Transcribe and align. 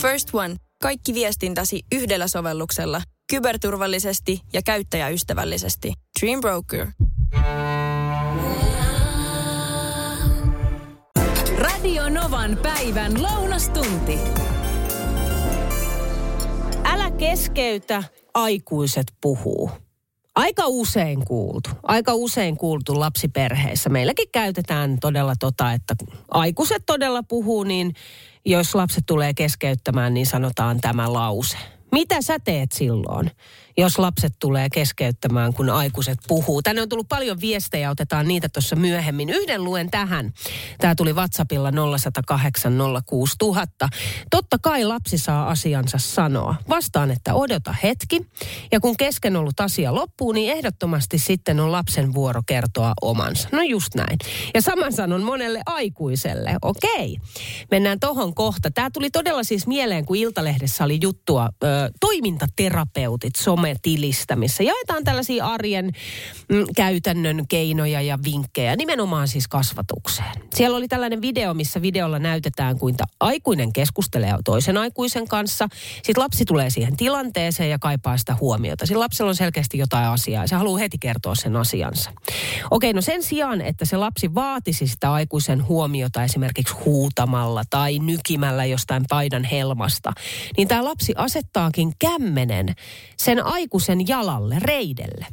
First 0.00 0.28
One. 0.34 0.56
Kaikki 0.82 1.14
viestintäsi 1.14 1.82
yhdellä 1.92 2.28
sovelluksella. 2.28 3.02
Kyberturvallisesti 3.30 4.40
ja 4.52 4.62
käyttäjäystävällisesti. 4.62 5.92
Dream 6.20 6.40
Broker. 6.40 6.86
Radio 11.56 12.08
Novan 12.08 12.58
päivän 12.62 13.22
lounastunti. 13.22 14.18
Älä 16.84 17.10
keskeytä, 17.10 18.02
aikuiset 18.34 19.06
puhuu. 19.20 19.70
Aika 20.40 20.62
usein 20.66 21.24
kuultu. 21.24 21.70
Aika 21.82 22.14
usein 22.14 22.56
kuultu 22.56 23.00
lapsiperheissä. 23.00 23.90
Meilläkin 23.90 24.28
käytetään 24.32 24.98
todella 25.00 25.34
tota, 25.40 25.72
että 25.72 25.94
kun 25.98 26.18
aikuiset 26.30 26.82
todella 26.86 27.22
puhuu, 27.22 27.64
niin 27.64 27.94
jos 28.44 28.74
lapset 28.74 29.04
tulee 29.06 29.34
keskeyttämään, 29.34 30.14
niin 30.14 30.26
sanotaan 30.26 30.80
tämä 30.80 31.12
lause. 31.12 31.56
Mitä 31.92 32.22
sä 32.22 32.38
teet 32.38 32.72
silloin, 32.72 33.30
jos 33.76 33.98
lapset 33.98 34.32
tulee 34.38 34.68
keskeyttämään, 34.70 35.54
kun 35.54 35.70
aikuiset 35.70 36.18
puhuu? 36.28 36.62
Tänne 36.62 36.82
on 36.82 36.88
tullut 36.88 37.08
paljon 37.08 37.40
viestejä, 37.40 37.90
otetaan 37.90 38.28
niitä 38.28 38.48
tuossa 38.48 38.76
myöhemmin. 38.76 39.30
Yhden 39.30 39.64
luen 39.64 39.90
tähän. 39.90 40.32
Tämä 40.78 40.94
tuli 40.94 41.12
WhatsAppilla 41.12 41.72
0108 41.98 42.78
06000. 43.06 43.88
Totta 44.30 44.56
kai 44.62 44.84
lapsi 44.84 45.18
saa 45.18 45.48
asiansa 45.48 45.98
sanoa. 45.98 46.54
Vastaan, 46.68 47.10
että 47.10 47.34
odota 47.34 47.74
hetki. 47.82 48.26
Ja 48.72 48.80
kun 48.80 48.96
kesken 48.96 49.36
ollut 49.36 49.60
asia 49.60 49.94
loppuu, 49.94 50.32
niin 50.32 50.52
ehdottomasti 50.52 51.18
sitten 51.18 51.60
on 51.60 51.72
lapsen 51.72 52.14
vuoro 52.14 52.42
kertoa 52.46 52.92
omansa. 53.02 53.48
No 53.52 53.62
just 53.62 53.94
näin. 53.94 54.18
Ja 54.54 54.62
saman 54.62 54.92
sanon 54.92 55.22
monelle 55.22 55.60
aikuiselle. 55.66 56.56
Okei, 56.62 57.16
mennään 57.70 58.00
tohon 58.00 58.34
kohta. 58.34 58.70
Tämä 58.70 58.90
tuli 58.90 59.10
todella 59.10 59.42
siis 59.42 59.66
mieleen, 59.66 60.06
kun 60.06 60.16
Iltalehdessä 60.16 60.84
oli 60.84 60.98
juttua 61.02 61.48
ö, 61.64 61.66
toimintaterapeutit 62.00 63.36
sometilistä, 63.60 64.36
missä 64.36 64.62
jaetaan 64.62 65.04
tällaisia 65.04 65.46
arjen 65.46 65.84
mm, 66.48 66.64
käytännön 66.76 67.44
keinoja 67.48 68.00
ja 68.00 68.18
vinkkejä, 68.24 68.76
nimenomaan 68.76 69.28
siis 69.28 69.48
kasvatukseen. 69.48 70.32
Siellä 70.54 70.76
oli 70.76 70.88
tällainen 70.88 71.22
video, 71.22 71.54
missä 71.54 71.82
videolla 71.82 72.18
näytetään, 72.18 72.78
kuinka 72.78 73.04
aikuinen 73.20 73.72
keskustelee 73.72 74.34
toisen 74.44 74.76
aikuisen 74.76 75.28
kanssa. 75.28 75.68
Sitten 75.94 76.22
lapsi 76.22 76.44
tulee 76.44 76.70
siihen 76.70 76.96
tilanteeseen 76.96 77.70
ja 77.70 77.78
kaipaa 77.78 78.16
sitä 78.16 78.36
huomiota. 78.40 78.86
Siinä 78.86 79.00
lapsella 79.00 79.28
on 79.28 79.36
selkeästi 79.36 79.78
jotain 79.78 80.06
asiaa 80.06 80.44
ja 80.44 80.48
se 80.48 80.56
haluaa 80.56 80.78
heti 80.78 80.98
kertoa 80.98 81.34
sen 81.34 81.56
asiansa. 81.56 82.10
Okei, 82.70 82.92
no 82.92 83.00
sen 83.00 83.22
sijaan, 83.22 83.60
että 83.60 83.84
se 83.84 83.96
lapsi 83.96 84.34
vaatisi 84.34 84.86
sitä 84.86 85.12
aikuisen 85.12 85.68
huomiota 85.68 86.24
esimerkiksi 86.24 86.74
huutamalla 86.84 87.62
tai 87.70 87.98
nykimällä 87.98 88.64
jostain 88.64 89.04
paidan 89.08 89.44
helmasta, 89.44 90.12
niin 90.56 90.68
tämä 90.68 90.84
lapsi 90.84 91.12
asettaakin 91.16 91.92
kämmenen 91.98 92.74
sen 93.16 93.46
aikuisen 93.50 94.08
jalalle, 94.08 94.56
reidelle. 94.58 95.26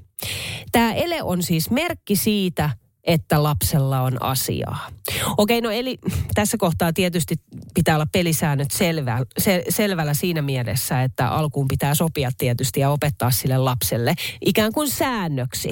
Tämä 0.71 0.93
ele 0.93 1.23
on 1.23 1.43
siis 1.43 1.69
merkki 1.69 2.15
siitä, 2.15 2.69
että 3.03 3.43
lapsella 3.43 4.01
on 4.01 4.23
asiaa. 4.23 4.89
Okei, 5.37 5.61
no 5.61 5.71
eli 5.71 5.97
tässä 6.33 6.57
kohtaa 6.57 6.93
tietysti 6.93 7.35
pitää 7.73 7.95
olla 7.95 8.07
pelisäännöt 8.11 8.71
selvä, 8.71 9.19
se, 9.37 9.63
selvällä 9.69 10.13
siinä 10.13 10.41
mielessä, 10.41 11.03
että 11.03 11.29
alkuun 11.29 11.67
pitää 11.67 11.95
sopia 11.95 12.31
tietysti 12.37 12.79
ja 12.79 12.89
opettaa 12.89 13.31
sille 13.31 13.57
lapselle 13.57 14.15
ikään 14.45 14.73
kuin 14.73 14.89
säännöksi, 14.89 15.69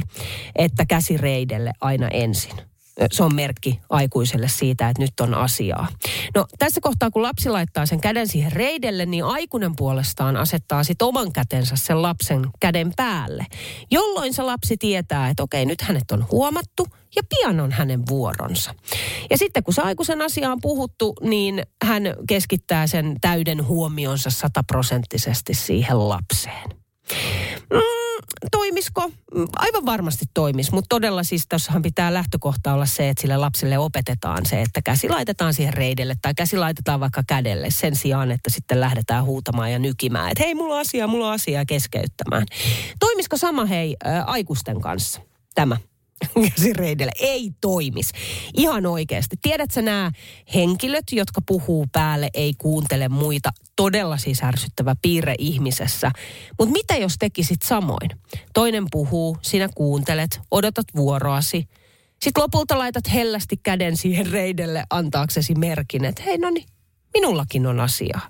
että 0.56 0.86
käsi 0.86 1.18
reidelle 1.18 1.72
aina 1.82 2.08
ensin 2.08 2.75
se 3.12 3.24
on 3.24 3.36
merkki 3.36 3.80
aikuiselle 3.90 4.48
siitä, 4.48 4.90
että 4.90 5.02
nyt 5.02 5.20
on 5.20 5.34
asiaa. 5.34 5.88
No 6.36 6.46
tässä 6.60 6.82
kohtaa, 6.82 7.12
kun 7.12 7.22
lapsi 7.22 7.50
laittaa 7.50 7.86
sen 7.86 8.02
käden 8.02 8.28
siihen 8.28 8.52
reidelle, 8.52 9.06
niin 9.06 9.24
aikuinen 9.24 9.76
puolestaan 9.76 10.38
asettaa 10.38 10.84
sitten 10.84 11.08
oman 11.08 11.34
kätensä 11.34 11.76
sen 11.76 12.02
lapsen 12.02 12.46
käden 12.60 12.92
päälle. 12.96 13.45
Jolloin 13.92 14.34
se 14.34 14.44
lapsi 14.44 14.78
tietää, 14.78 15.30
että 15.30 15.44
okei, 15.44 15.66
nyt 15.66 15.82
hänet 15.82 16.11
on 16.11 16.26
huomattu 16.32 16.88
ja 17.16 17.22
pian 17.30 17.60
on 17.60 17.72
hänen 17.72 18.04
vuoronsa. 18.10 18.73
Ja 19.30 19.38
sitten 19.38 19.64
kun 19.64 19.73
se 19.73 19.82
aikuisen 19.82 20.22
asia 20.22 20.52
on 20.52 20.61
puhuttu, 20.61 21.14
niin 21.22 21.64
hän 21.84 22.04
keskittää 22.28 22.88
sen 22.88 23.16
täyden 23.22 23.67
huomionsa 23.67 24.30
sataprosenttisesti 24.30 25.54
siihen 25.54 26.10
lapseen. 26.10 26.70
Mm, 27.73 27.95
toimisko? 28.52 29.11
Mm, 29.36 29.48
Aivan 29.56 29.86
varmasti 29.86 30.26
toimis, 30.33 30.72
mutta 30.72 30.88
todella 30.89 31.23
siis 31.23 31.48
tuossahan 31.50 31.82
pitää 31.82 32.14
lähtökohta 32.14 32.73
olla 32.73 32.86
se, 32.86 33.10
että 33.10 33.22
sille 33.22 33.38
lapselle 33.38 33.78
opetetaan 33.78 34.45
se, 34.45 34.61
että 34.61 34.82
käsi 34.82 35.10
laitetaan 35.10 35.54
siihen 35.54 35.73
reidelle 35.73 36.16
tai 36.22 36.33
käsi 36.33 36.58
laitetaan 36.58 37.00
vaikka 37.00 37.23
kädelle 37.28 37.70
sen 37.72 37.95
sijaan, 37.95 38.32
että 38.32 38.50
sitten 38.50 38.80
lähdetään 38.80 39.26
huutamaan 39.26 39.72
ja 39.72 39.80
nykimään, 39.80 40.32
että 40.32 40.44
hei, 40.44 40.55
mulla 40.55 40.76
on 40.76 40.82
asia, 40.82 41.08
mulla 41.08 41.28
on 41.28 41.34
asia 41.34 41.66
keskeyttämään. 41.66 42.45
Toimisiko 43.00 43.38
sama 43.38 43.66
hei 43.66 43.95
ä, 44.05 44.23
aikuisten 44.23 44.82
kanssa 44.82 45.22
tämä? 45.55 45.78
Käsireidelle. 46.50 47.12
Ei 47.20 47.52
toimis. 47.62 48.12
Ihan 48.58 48.86
oikeasti. 48.86 49.36
Tiedätkö 49.42 49.82
nämä 49.82 50.12
henkilöt, 50.54 51.04
jotka 51.12 51.42
puhuu 51.48 51.86
päälle, 51.92 52.30
ei 52.34 52.54
kuuntele 52.58 53.10
muita, 53.10 53.52
todella 53.76 54.18
siis 54.18 54.44
ärsyttävä 54.44 54.96
piirre 55.02 55.36
ihmisessä. 55.40 56.12
Mutta 56.60 56.72
mitä 56.72 56.96
jos 56.98 57.16
tekisit 57.20 57.62
samoin? 57.62 58.10
Toinen 58.54 58.86
puhuu, 58.92 59.38
sinä 59.42 59.70
kuuntelet, 59.76 60.40
odotat 60.52 60.86
vuoroasi. 60.96 61.68
Sitten 62.22 62.44
lopulta 62.44 62.78
laitat 62.78 63.14
hellästi 63.14 63.58
käden 63.64 63.98
siihen 63.98 64.32
reidelle 64.32 64.84
antaaksesi 64.90 65.56
merkin, 65.56 66.06
että 66.06 66.23
hei 66.23 66.38
no 66.38 66.50
niin, 66.50 66.66
minullakin 67.15 67.67
on 67.67 67.80
asiaa. 67.80 68.30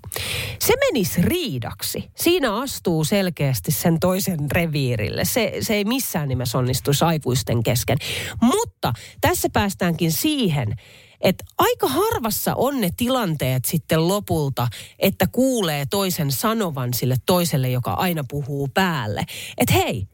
Se 0.58 0.74
menisi 0.80 1.22
riidaksi. 1.22 2.10
Siinä 2.14 2.56
astuu 2.56 3.04
selkeästi 3.04 3.72
sen 3.72 4.00
toisen 4.00 4.50
reviirille. 4.52 5.24
Se, 5.24 5.52
se 5.60 5.74
ei 5.74 5.84
missään 5.84 6.28
nimessä 6.28 6.58
onnistuisi 6.58 7.04
aikuisten 7.04 7.62
kesken. 7.62 7.98
Mutta 8.42 8.92
tässä 9.20 9.48
päästäänkin 9.52 10.12
siihen, 10.12 10.76
että 11.20 11.44
aika 11.58 11.88
harvassa 11.88 12.54
on 12.54 12.80
ne 12.80 12.90
tilanteet 12.96 13.64
sitten 13.64 14.08
lopulta, 14.08 14.68
että 14.98 15.26
kuulee 15.26 15.86
toisen 15.86 16.32
sanovan 16.32 16.94
sille 16.94 17.16
toiselle, 17.26 17.70
joka 17.70 17.92
aina 17.92 18.24
puhuu 18.28 18.68
päälle. 18.74 19.24
Että 19.58 19.74
hei, 19.74 20.08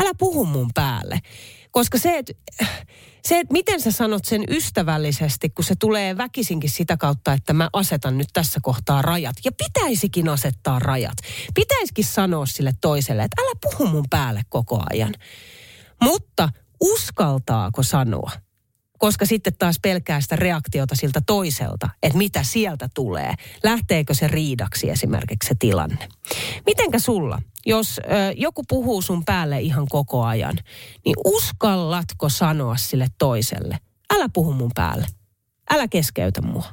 älä 0.00 0.10
puhu 0.18 0.46
mun 0.46 0.70
päälle. 0.74 1.20
Koska 1.70 1.98
se, 1.98 2.18
että 2.18 2.32
se, 3.24 3.38
että 3.38 3.52
miten 3.52 3.80
sä 3.80 3.92
sanot 3.92 4.24
sen 4.24 4.44
ystävällisesti, 4.48 5.50
kun 5.50 5.64
se 5.64 5.74
tulee 5.78 6.16
väkisinkin 6.16 6.70
sitä 6.70 6.96
kautta, 6.96 7.32
että 7.32 7.52
mä 7.52 7.68
asetan 7.72 8.18
nyt 8.18 8.28
tässä 8.32 8.60
kohtaa 8.62 9.02
rajat. 9.02 9.36
Ja 9.44 9.52
pitäisikin 9.52 10.28
asettaa 10.28 10.78
rajat. 10.78 11.16
Pitäisikin 11.54 12.04
sanoa 12.04 12.46
sille 12.46 12.74
toiselle, 12.80 13.22
että 13.22 13.42
älä 13.42 13.52
puhu 13.62 13.86
mun 13.86 14.04
päälle 14.10 14.42
koko 14.48 14.82
ajan. 14.90 15.14
Mutta 16.02 16.48
uskaltaako 16.80 17.82
sanoa? 17.82 18.30
Koska 18.98 19.26
sitten 19.26 19.52
taas 19.58 19.76
pelkää 19.82 20.20
sitä 20.20 20.36
reaktiota 20.36 20.94
siltä 20.94 21.20
toiselta, 21.26 21.88
että 22.02 22.18
mitä 22.18 22.42
sieltä 22.42 22.88
tulee. 22.94 23.34
Lähteekö 23.62 24.14
se 24.14 24.28
riidaksi 24.28 24.90
esimerkiksi 24.90 25.48
se 25.48 25.54
tilanne. 25.58 26.08
Mitenkä 26.66 26.98
sulla? 26.98 27.42
Jos 27.66 27.98
ö, 27.98 28.02
joku 28.36 28.62
puhuu 28.68 29.02
sun 29.02 29.24
päälle 29.24 29.60
ihan 29.60 29.86
koko 29.90 30.24
ajan, 30.24 30.56
niin 31.04 31.16
uskallatko 31.24 32.28
sanoa 32.28 32.76
sille 32.76 33.06
toiselle, 33.18 33.78
älä 34.14 34.28
puhu 34.32 34.52
mun 34.52 34.70
päälle, 34.74 35.06
älä 35.70 35.88
keskeytä 35.88 36.42
mua. 36.42 36.64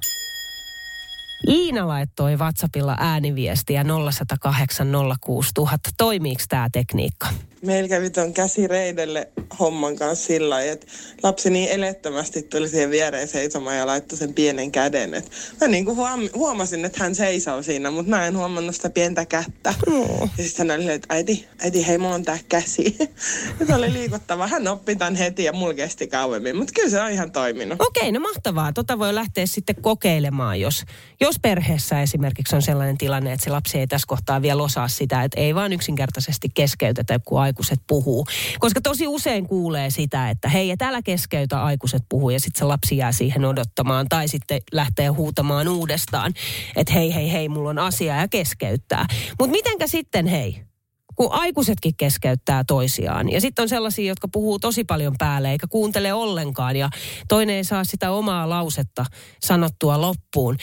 Iina 1.48 1.88
laittoi 1.88 2.36
WhatsAppilla 2.36 2.96
ääniviestiä 3.00 3.84
0108 3.84 4.88
06000. 5.22 5.90
Toimiiko 5.98 6.42
tämä 6.50 6.68
tekniikka? 6.72 7.28
Meillä 7.66 7.90
kävi 7.90 8.10
tuon 8.10 8.34
käsireidelle 8.34 9.28
homman 9.60 9.96
kanssa 9.96 10.26
sillä 10.26 10.50
lailla, 10.50 10.72
että 10.72 10.88
lapsi 11.24 11.50
niin 11.50 11.70
elettömästi 11.70 12.42
tuli 12.42 12.70
siihen 12.70 12.90
viereen 12.90 13.28
seisomaan 13.28 13.78
ja 13.78 13.88
laittoi 13.88 14.18
sen 14.18 14.34
pienen 14.34 14.72
käden. 14.72 15.14
Et 15.14 15.32
mä 15.62 15.68
niin 15.68 15.86
kuin 15.86 15.98
huom- 15.98 16.30
huomasin, 16.34 16.86
että 16.86 17.04
hän 17.04 17.16
seisoo 17.16 17.64
siinä, 17.64 17.92
mutta 17.92 18.10
mä 18.10 18.28
en 18.28 18.38
huomannut 18.38 18.76
sitä 18.76 18.90
pientä 18.90 19.26
kättä. 19.26 19.74
Oh. 19.88 20.30
Ja 20.38 20.44
sitten 20.44 20.70
hän 20.70 20.80
oli, 20.82 20.92
että 20.92 21.14
äiti, 21.14 21.48
äiti, 21.64 21.88
hei, 21.88 21.98
mulla 21.98 22.16
on 22.16 22.24
tää 22.24 22.40
käsi. 22.50 22.98
ja 23.60 23.66
se 23.66 23.76
oli 23.76 23.94
liikuttava. 23.94 24.48
Hän 24.48 24.68
oppi 24.68 24.96
tämän 24.96 25.16
heti 25.16 25.44
ja 25.44 25.54
mulla 25.54 25.74
kesti 25.74 26.08
kauemmin, 26.08 26.56
mutta 26.56 26.74
kyllä 26.76 26.90
se 26.90 27.02
on 27.02 27.12
ihan 27.12 27.32
toiminut. 27.32 27.82
Okei, 27.82 28.12
no 28.12 28.20
mahtavaa. 28.20 28.74
Tota 28.74 29.00
voi 29.00 29.16
lähteä 29.16 29.46
sitten 29.46 29.76
kokeilemaan, 29.82 30.60
jos, 30.60 30.84
jos 31.22 31.31
perheessä 31.42 32.02
esimerkiksi 32.02 32.56
on 32.56 32.62
sellainen 32.62 32.98
tilanne, 32.98 33.34
että 33.34 33.44
se 33.44 33.50
lapsi 33.50 33.80
ei 33.80 33.88
tässä 33.88 34.08
kohtaa 34.08 34.42
vielä 34.42 34.64
osaa 34.64 34.88
sitä, 34.88 35.24
että 35.24 35.42
ei 35.42 35.56
vaan 35.56 35.74
yksinkertaisesti 35.74 36.50
keskeytetä, 36.54 37.20
kun 37.20 37.42
aikuiset 37.42 37.80
puhuu. 37.88 38.26
Koska 38.60 38.82
tosi 38.82 39.08
usein 39.08 39.48
kuulee 39.48 39.90
sitä, 39.90 40.30
että 40.30 40.50
hei, 40.50 40.72
et 40.72 40.82
älä 40.82 41.02
keskeytä, 41.02 41.64
aikuiset 41.64 42.04
puhuu, 42.10 42.30
ja 42.30 42.40
sitten 42.40 42.60
se 42.60 42.66
lapsi 42.66 42.98
jää 42.98 43.12
siihen 43.12 43.46
odottamaan, 43.46 44.06
tai 44.10 44.28
sitten 44.28 44.62
lähtee 44.72 45.08
huutamaan 45.08 45.68
uudestaan, 45.68 46.34
että 46.76 46.94
hei, 46.94 47.14
hei, 47.14 47.32
hei, 47.32 47.50
mulla 47.50 47.70
on 47.70 47.80
asia 47.80 48.16
ja 48.16 48.28
keskeyttää. 48.28 49.06
Mutta 49.40 49.52
mitenkä 49.52 49.88
sitten, 49.88 50.28
hei, 50.28 50.71
kun 51.16 51.32
aikuisetkin 51.32 51.96
keskeyttää 51.98 52.64
toisiaan. 52.68 53.32
Ja 53.32 53.42
sitten 53.42 53.64
on 53.64 53.70
sellaisia, 53.70 54.08
jotka 54.08 54.28
puhuu 54.28 54.60
tosi 54.60 54.84
paljon 54.84 55.16
päälle 55.18 55.52
eikä 55.52 55.68
kuuntele 55.68 56.14
ollenkaan 56.14 56.76
ja 56.76 56.90
toinen 57.28 57.56
ei 57.56 57.64
saa 57.64 57.84
sitä 57.84 58.12
omaa 58.12 58.50
lausetta 58.50 59.06
sanottua 59.40 60.02
loppuun. 60.02 60.58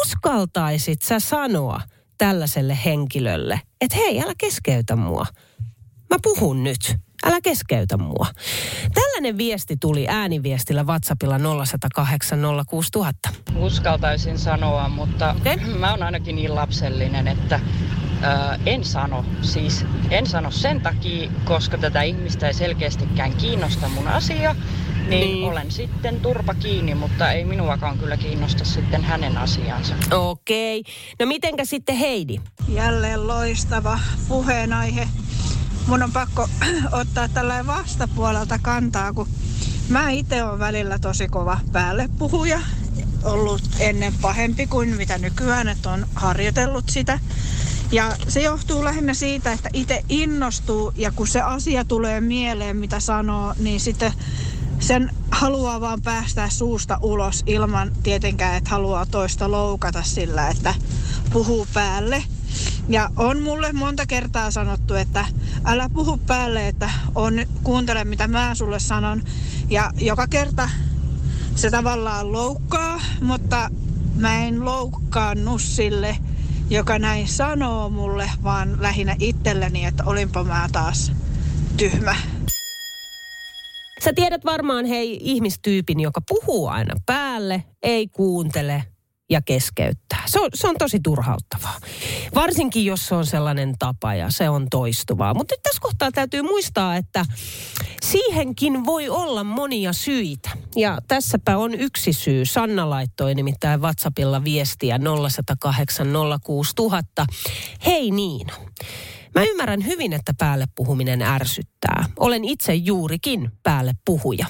Uskaltaisit 0.00 1.02
sä 1.02 1.20
sanoa 1.20 1.80
tällaiselle 2.18 2.78
henkilölle, 2.84 3.60
että 3.80 3.96
hei, 3.96 4.20
älä 4.20 4.32
keskeytä 4.38 4.96
mua. 4.96 5.26
Mä 6.10 6.16
puhun 6.22 6.64
nyt. 6.64 6.96
Älä 7.26 7.40
keskeytä 7.40 7.96
mua. 7.96 8.26
Tällainen 8.94 9.38
viesti 9.38 9.76
tuli 9.76 10.08
ääniviestillä 10.08 10.84
WhatsAppilla 10.84 11.38
0108 11.38 12.38
06000. 12.68 13.28
Uskaltaisin 13.56 14.38
sanoa, 14.38 14.88
mutta 14.88 15.34
okay. 15.40 15.56
mä 15.78 15.90
oon 15.90 16.02
ainakin 16.02 16.36
niin 16.36 16.54
lapsellinen, 16.54 17.28
että 17.28 17.60
Öö, 18.24 18.58
en 18.66 18.84
sano. 18.84 19.24
Siis 19.42 19.84
en 20.10 20.26
sano 20.26 20.50
sen 20.50 20.80
takia, 20.80 21.30
koska 21.44 21.78
tätä 21.78 22.02
ihmistä 22.02 22.46
ei 22.46 22.54
selkeästikään 22.54 23.32
kiinnosta 23.32 23.88
mun 23.88 24.08
asia. 24.08 24.56
Niin, 25.08 25.20
niin 25.20 25.52
olen 25.52 25.70
sitten 25.70 26.20
turpa 26.20 26.54
kiinni, 26.54 26.94
mutta 26.94 27.32
ei 27.32 27.44
minuakaan 27.44 27.98
kyllä 27.98 28.16
kiinnosta 28.16 28.64
sitten 28.64 29.04
hänen 29.04 29.38
asiansa. 29.38 29.94
Okei. 30.10 30.80
Okay. 30.80 30.92
No 31.20 31.26
mitenkä 31.26 31.64
sitten 31.64 31.96
Heidi? 31.96 32.40
Jälleen 32.68 33.28
loistava 33.28 33.98
puheenaihe. 34.28 35.08
Mun 35.86 36.02
on 36.02 36.12
pakko 36.12 36.48
ottaa 37.00 37.28
tällainen 37.28 37.66
vastapuolelta 37.66 38.58
kantaa, 38.62 39.12
kun 39.12 39.28
mä 39.88 40.10
itse 40.10 40.44
olen 40.44 40.58
välillä 40.58 40.98
tosi 40.98 41.28
kova 41.28 41.60
päälle 41.72 42.08
puhuja. 42.18 42.60
Ollut 43.24 43.62
ennen 43.80 44.14
pahempi 44.20 44.66
kuin 44.66 44.96
mitä 44.96 45.18
nykyään, 45.18 45.68
että 45.68 45.90
on 45.90 46.06
harjoitellut 46.14 46.88
sitä. 46.88 47.18
Ja 47.92 48.16
se 48.28 48.42
johtuu 48.42 48.84
lähinnä 48.84 49.14
siitä, 49.14 49.52
että 49.52 49.68
itse 49.72 50.04
innostuu 50.08 50.92
ja 50.96 51.12
kun 51.12 51.26
se 51.26 51.40
asia 51.40 51.84
tulee 51.84 52.20
mieleen, 52.20 52.76
mitä 52.76 53.00
sanoo, 53.00 53.54
niin 53.58 53.80
sitten 53.80 54.12
sen 54.80 55.10
haluaa 55.30 55.80
vaan 55.80 56.02
päästää 56.02 56.50
suusta 56.50 56.98
ulos 57.02 57.42
ilman 57.46 57.92
tietenkään, 58.02 58.56
että 58.56 58.70
haluaa 58.70 59.06
toista 59.06 59.50
loukata 59.50 60.02
sillä, 60.02 60.48
että 60.48 60.74
puhuu 61.32 61.66
päälle. 61.74 62.24
Ja 62.88 63.10
on 63.16 63.42
mulle 63.42 63.72
monta 63.72 64.06
kertaa 64.06 64.50
sanottu, 64.50 64.94
että 64.94 65.26
älä 65.64 65.88
puhu 65.88 66.16
päälle, 66.26 66.68
että 66.68 66.90
on, 67.14 67.34
kuuntele 67.62 68.04
mitä 68.04 68.28
mä 68.28 68.54
sulle 68.54 68.78
sanon. 68.78 69.22
Ja 69.70 69.90
joka 69.96 70.26
kerta 70.26 70.70
se 71.54 71.70
tavallaan 71.70 72.32
loukkaa, 72.32 73.00
mutta 73.20 73.70
mä 74.14 74.44
en 74.44 74.64
loukkaannu 74.64 75.58
sille, 75.58 76.18
joka 76.70 76.98
näin 76.98 77.28
sanoo 77.28 77.88
mulle, 77.88 78.30
vaan 78.42 78.82
lähinnä 78.82 79.16
itselleni, 79.18 79.84
että 79.84 80.04
olinpa 80.06 80.44
mä 80.44 80.68
taas 80.72 81.12
tyhmä. 81.76 82.16
Sä 84.04 84.12
tiedät 84.12 84.44
varmaan 84.44 84.84
hei 84.84 85.18
ihmistyypin, 85.20 86.00
joka 86.00 86.20
puhuu 86.28 86.66
aina 86.66 86.94
päälle, 87.06 87.64
ei 87.82 88.08
kuuntele 88.08 88.84
ja 89.30 89.42
keskeyttää. 89.42 90.22
Se 90.26 90.40
on, 90.40 90.48
se 90.54 90.68
on 90.68 90.76
tosi 90.78 91.00
turhauttavaa. 91.00 91.76
Varsinkin, 92.34 92.84
jos 92.84 93.06
se 93.06 93.14
on 93.14 93.26
sellainen 93.26 93.74
tapa 93.78 94.14
ja 94.14 94.30
se 94.30 94.48
on 94.48 94.66
toistuvaa. 94.70 95.34
Mutta 95.34 95.54
nyt 95.54 95.62
tässä 95.62 95.80
kohtaa 95.80 96.12
täytyy 96.12 96.42
muistaa, 96.42 96.96
että 96.96 97.24
siihenkin 98.02 98.84
voi 98.84 99.08
olla 99.08 99.44
monia 99.44 99.92
syitä. 99.92 100.50
Ja 100.76 100.98
tässäpä 101.08 101.56
on 101.56 101.74
yksi 101.74 102.12
syy. 102.12 102.46
Sanna 102.46 102.90
laittoi 102.90 103.34
nimittäin 103.34 103.80
WhatsAppilla 103.80 104.44
viestiä 104.44 104.98
0108 104.98 106.06
06000. 106.44 107.26
Hei 107.86 108.10
Niina. 108.10 108.54
Mä 109.34 109.42
ymmärrän 109.42 109.86
hyvin, 109.86 110.12
että 110.12 110.34
päälle 110.38 110.64
puhuminen 110.74 111.22
ärsyttää. 111.22 112.04
Olen 112.18 112.44
itse 112.44 112.74
juurikin 112.74 113.50
päälle 113.62 113.92
puhuja. 114.04 114.46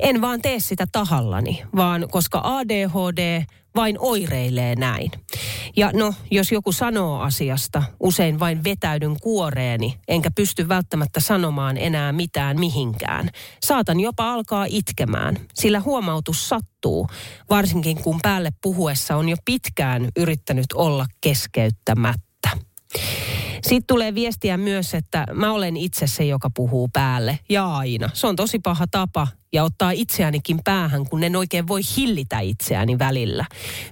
En 0.00 0.20
vaan 0.20 0.42
tee 0.42 0.60
sitä 0.60 0.86
tahallani, 0.92 1.62
vaan 1.76 2.06
koska 2.10 2.40
ADHD 2.44 3.44
vain 3.76 3.96
oireilee 3.98 4.74
näin. 4.74 5.10
Ja 5.76 5.90
no, 5.94 6.14
jos 6.30 6.52
joku 6.52 6.72
sanoo 6.72 7.20
asiasta, 7.20 7.82
usein 8.00 8.40
vain 8.40 8.64
vetäydyn 8.64 9.16
kuoreeni, 9.22 9.98
enkä 10.08 10.30
pysty 10.30 10.68
välttämättä 10.68 11.20
sanomaan 11.20 11.76
enää 11.76 12.12
mitään 12.12 12.60
mihinkään. 12.60 13.30
Saatan 13.62 14.00
jopa 14.00 14.32
alkaa 14.32 14.66
itkemään, 14.68 15.36
sillä 15.54 15.80
huomautus 15.80 16.48
sattuu, 16.48 17.08
varsinkin 17.50 18.02
kun 18.02 18.18
päälle 18.22 18.50
puhuessa 18.62 19.16
on 19.16 19.28
jo 19.28 19.36
pitkään 19.44 20.08
yrittänyt 20.16 20.72
olla 20.74 21.06
keskeyttämättä. 21.20 22.50
Sitten 23.62 23.86
tulee 23.86 24.14
viestiä 24.14 24.56
myös, 24.56 24.94
että 24.94 25.26
mä 25.32 25.52
olen 25.52 25.76
itse 25.76 26.06
se, 26.06 26.24
joka 26.24 26.50
puhuu 26.54 26.88
päälle. 26.92 27.38
Ja 27.48 27.76
aina. 27.76 28.10
Se 28.14 28.26
on 28.26 28.36
tosi 28.36 28.58
paha 28.58 28.86
tapa 28.90 29.28
ja 29.52 29.64
ottaa 29.64 29.90
itseänikin 29.90 30.60
päähän, 30.64 31.08
kun 31.08 31.24
en 31.24 31.36
oikein 31.36 31.68
voi 31.68 31.80
hillitä 31.96 32.40
itseäni 32.40 32.98
välillä. 32.98 33.44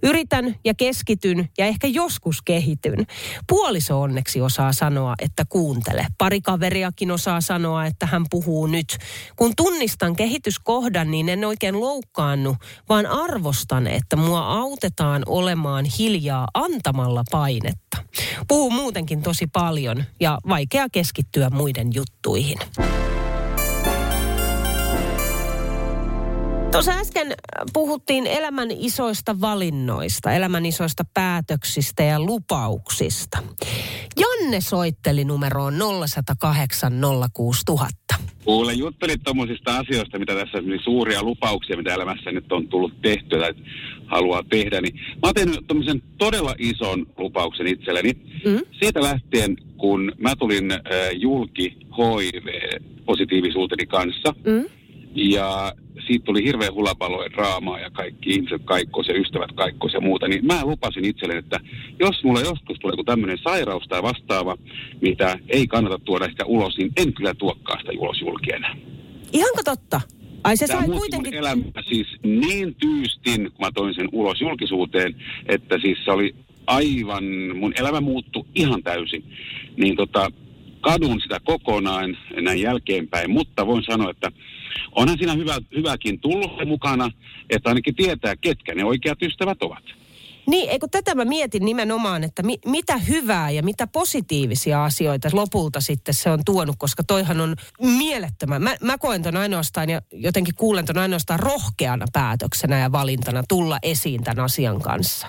Yritän 0.02 0.54
ja 0.64 0.74
keskityn 0.74 1.48
ja 1.58 1.66
ehkä 1.66 1.86
joskus 1.86 2.42
kehityn. 2.42 3.06
Puoliso 3.48 4.00
onneksi 4.00 4.40
osaa 4.40 4.72
sanoa, 4.72 5.14
että 5.18 5.44
kuuntele. 5.48 6.06
Pari 6.18 6.40
kaveriakin 6.40 7.10
osaa 7.10 7.40
sanoa, 7.40 7.86
että 7.86 8.06
hän 8.06 8.24
puhuu 8.30 8.66
nyt. 8.66 8.98
Kun 9.36 9.52
tunnistan 9.56 10.16
kehityskohdan, 10.16 11.10
niin 11.10 11.28
en 11.28 11.44
oikein 11.44 11.80
loukkaannu, 11.80 12.56
vaan 12.88 13.06
arvostan, 13.06 13.86
että 13.86 14.16
mua 14.16 14.40
autetaan 14.40 15.22
olemaan 15.26 15.84
hiljaa 15.98 16.48
antamalla 16.54 17.24
painetta. 17.30 17.96
Puhuu 18.48 18.70
muutenkin 18.70 19.22
tosi 19.22 19.46
paljon 19.46 20.04
ja 20.20 20.38
vaikea 20.48 20.86
keskittyä 20.92 21.50
muiden 21.50 21.94
juttuihin. 21.94 22.58
Tuossa 26.74 26.92
äsken 26.92 27.32
puhuttiin 27.72 28.26
elämän 28.26 28.68
isoista 28.70 29.40
valinnoista, 29.40 30.32
elämän 30.32 30.66
isoista 30.66 31.04
päätöksistä 31.14 32.02
ja 32.02 32.20
lupauksista. 32.20 33.38
Janne 34.20 34.60
soitteli 34.60 35.24
numeroon 35.24 35.74
0108 36.08 36.92
06000. 37.32 38.14
Kuule, 38.44 38.72
juttelit 38.72 39.22
tuommoisista 39.24 39.78
asioista, 39.78 40.18
mitä 40.18 40.34
tässä 40.34 40.58
on 40.58 40.64
suuria 40.84 41.22
lupauksia, 41.22 41.76
mitä 41.76 41.94
elämässä 41.94 42.32
nyt 42.32 42.52
on 42.52 42.68
tullut 42.68 43.02
tehtyä 43.02 43.38
tai 43.38 43.54
haluaa 44.06 44.42
tehdä. 44.50 44.80
Niin 44.80 44.94
mä 44.94 45.20
oon 45.22 45.34
tehnyt 45.34 45.64
todella 46.18 46.54
ison 46.58 47.06
lupauksen 47.18 47.66
itselleni. 47.66 48.12
Mm. 48.44 48.60
Siitä 48.80 49.02
lähtien, 49.02 49.56
kun 49.76 50.12
mä 50.18 50.36
tulin 50.36 50.72
äh, 50.72 50.80
julki 51.12 51.76
HIV-positiivisuuteni 51.96 53.86
kanssa, 53.86 54.34
mm. 54.46 54.64
Ja 55.14 55.72
siitä 56.06 56.25
tuli 56.25 56.44
hirveän 56.44 56.75
hulapalo 56.75 57.22
ja 57.22 57.32
draamaa 57.32 57.81
ja 57.81 57.90
kaikki 57.90 58.31
ihmiset 58.31 58.62
kaikkois 58.64 59.08
ja 59.08 59.20
ystävät 59.20 59.52
kaikkois 59.52 59.94
ja 59.94 60.00
muuta, 60.00 60.28
niin 60.28 60.46
mä 60.46 60.64
lupasin 60.64 61.05
itselleni, 61.05 61.38
että 61.38 61.60
jos 62.00 62.24
mulla 62.24 62.41
joskus 62.41 62.79
tulee 62.79 62.93
joku 62.93 63.05
tämmöinen 63.05 63.38
sairaus 63.44 63.84
tai 63.88 64.03
vastaava, 64.03 64.56
mitä 65.00 65.38
ei 65.48 65.67
kannata 65.67 65.98
tuoda 65.98 66.24
ehkä 66.24 66.44
ulos, 66.44 66.79
niin 66.79 66.93
en 66.96 67.12
kyllä 67.12 67.34
tuokkaa 67.34 67.79
sitä 67.79 67.93
ulos 67.98 68.20
julkienä. 68.20 68.77
Ihanko 69.32 69.62
totta? 69.65 70.00
Ai 70.44 70.56
se 70.56 70.67
Tämä 70.67 70.81
sai 70.81 70.88
kuitenkin... 70.88 71.34
Elämä 71.34 71.62
siis 71.88 72.06
niin 72.22 72.74
tyystin, 72.74 73.43
kun 73.43 73.67
mä 73.67 73.70
toin 73.74 73.94
sen 73.94 74.08
ulos 74.12 74.41
julkisuuteen, 74.41 75.17
että 75.46 75.79
siis 75.79 75.98
se 76.05 76.10
oli 76.10 76.34
aivan, 76.67 77.24
mun 77.55 77.72
elämä 77.79 78.00
muuttui 78.00 78.44
ihan 78.55 78.82
täysin. 78.82 79.24
Niin 79.77 79.96
tota, 79.96 80.31
kadun 80.84 81.20
sitä 81.20 81.41
kokonaan 81.44 82.17
näin 82.41 82.60
jälkeenpäin, 82.60 83.31
mutta 83.31 83.67
voin 83.67 83.84
sanoa, 83.91 84.10
että 84.10 84.32
onhan 84.93 85.19
siinä 85.19 85.34
hyvä, 85.34 85.58
hyväkin 85.76 86.20
tullut 86.20 86.53
mukana, 86.67 87.10
että 87.50 87.69
ainakin 87.69 87.94
tietää, 87.94 88.36
ketkä 88.36 88.74
ne 88.74 88.84
oikeat 88.84 89.22
ystävät 89.22 89.62
ovat. 89.62 89.84
Niin, 90.46 90.70
eikö 90.70 90.86
tätä 90.91 91.14
mä 91.14 91.24
mietin 91.24 91.64
nimenomaan, 91.64 92.24
että 92.24 92.43
mi, 92.43 92.58
mitä 92.67 92.96
hyvää 92.98 93.50
ja 93.50 93.62
mitä 93.62 93.86
positiivisia 93.86 94.84
asioita 94.84 95.29
lopulta 95.32 95.81
sitten 95.81 96.14
se 96.14 96.31
on 96.31 96.41
tuonut, 96.46 96.76
koska 96.79 97.05
toihan 97.05 97.41
on 97.41 97.56
mielettömän. 97.81 98.62
Mä, 98.62 98.74
mä 98.81 98.98
koen 98.98 99.22
ton 99.22 99.36
ainoastaan 99.36 99.91
ja 99.91 100.03
jotenkin 100.12 100.55
kuulen 100.55 100.84
ton 100.84 100.98
ainoastaan 100.98 101.41
rohkeana 101.41 102.06
päätöksenä 102.12 102.79
ja 102.79 102.93
valintana 102.93 103.43
tulla 103.48 103.79
esiin 103.82 104.24
tämän 104.24 104.44
asian 104.44 104.81
kanssa. 104.81 105.26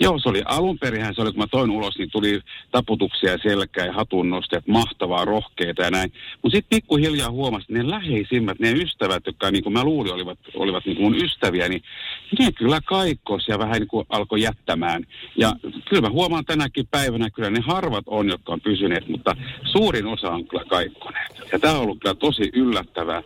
Joo, 0.00 0.18
se 0.18 0.28
oli 0.28 0.42
alun 0.44 0.78
perinhän, 0.78 1.14
se 1.14 1.22
oli 1.22 1.32
kun 1.32 1.38
mä 1.38 1.46
toin 1.46 1.70
ulos, 1.70 1.98
niin 1.98 2.10
tuli 2.10 2.40
taputuksia 2.70 3.38
selkää 3.38 3.86
ja 3.86 3.92
hatunnosteet, 3.92 4.66
mahtavaa, 4.66 5.24
rohkeita 5.24 5.82
ja 5.82 5.90
näin. 5.90 6.12
Mutta 6.42 6.56
sitten 6.56 6.76
pikkuhiljaa 6.76 7.30
huomasin, 7.30 7.76
että 7.76 7.84
ne 7.84 7.90
läheisimmät, 7.90 8.58
ne 8.58 8.72
ystävät, 8.72 9.26
jotka 9.26 9.50
niin 9.50 9.62
kuin 9.62 9.72
mä 9.72 9.84
luulin 9.84 10.12
olivat, 10.12 10.38
olivat 10.54 10.86
niin 10.86 10.96
kuin 10.96 11.04
mun 11.04 11.24
ystäviä, 11.24 11.68
niin 11.68 11.82
ne 12.38 12.52
kyllä 12.52 12.80
kaikkos 12.84 13.48
ja 13.48 13.58
vähän 13.58 13.80
niin 13.80 13.88
kuin 13.88 14.06
alkoi 14.08 14.42
jättämään. 14.42 15.06
Ja 15.36 15.52
kyllä 15.88 16.02
mä 16.02 16.10
huomaan 16.10 16.44
tänäkin 16.44 16.86
päivänä, 16.90 17.30
kyllä 17.30 17.50
ne 17.50 17.60
harvat 17.60 18.04
on, 18.06 18.28
jotka 18.28 18.52
on 18.52 18.60
pysyneet, 18.60 19.08
mutta 19.08 19.36
suurin 19.72 20.06
osa 20.06 20.30
on 20.30 20.46
kyllä 20.48 20.64
kaikkoneet. 20.64 21.42
Ja 21.52 21.58
tämä 21.58 21.74
on 21.74 21.80
ollut 21.80 21.98
kyllä 22.00 22.14
tosi 22.14 22.50
yllättävää 22.52 23.22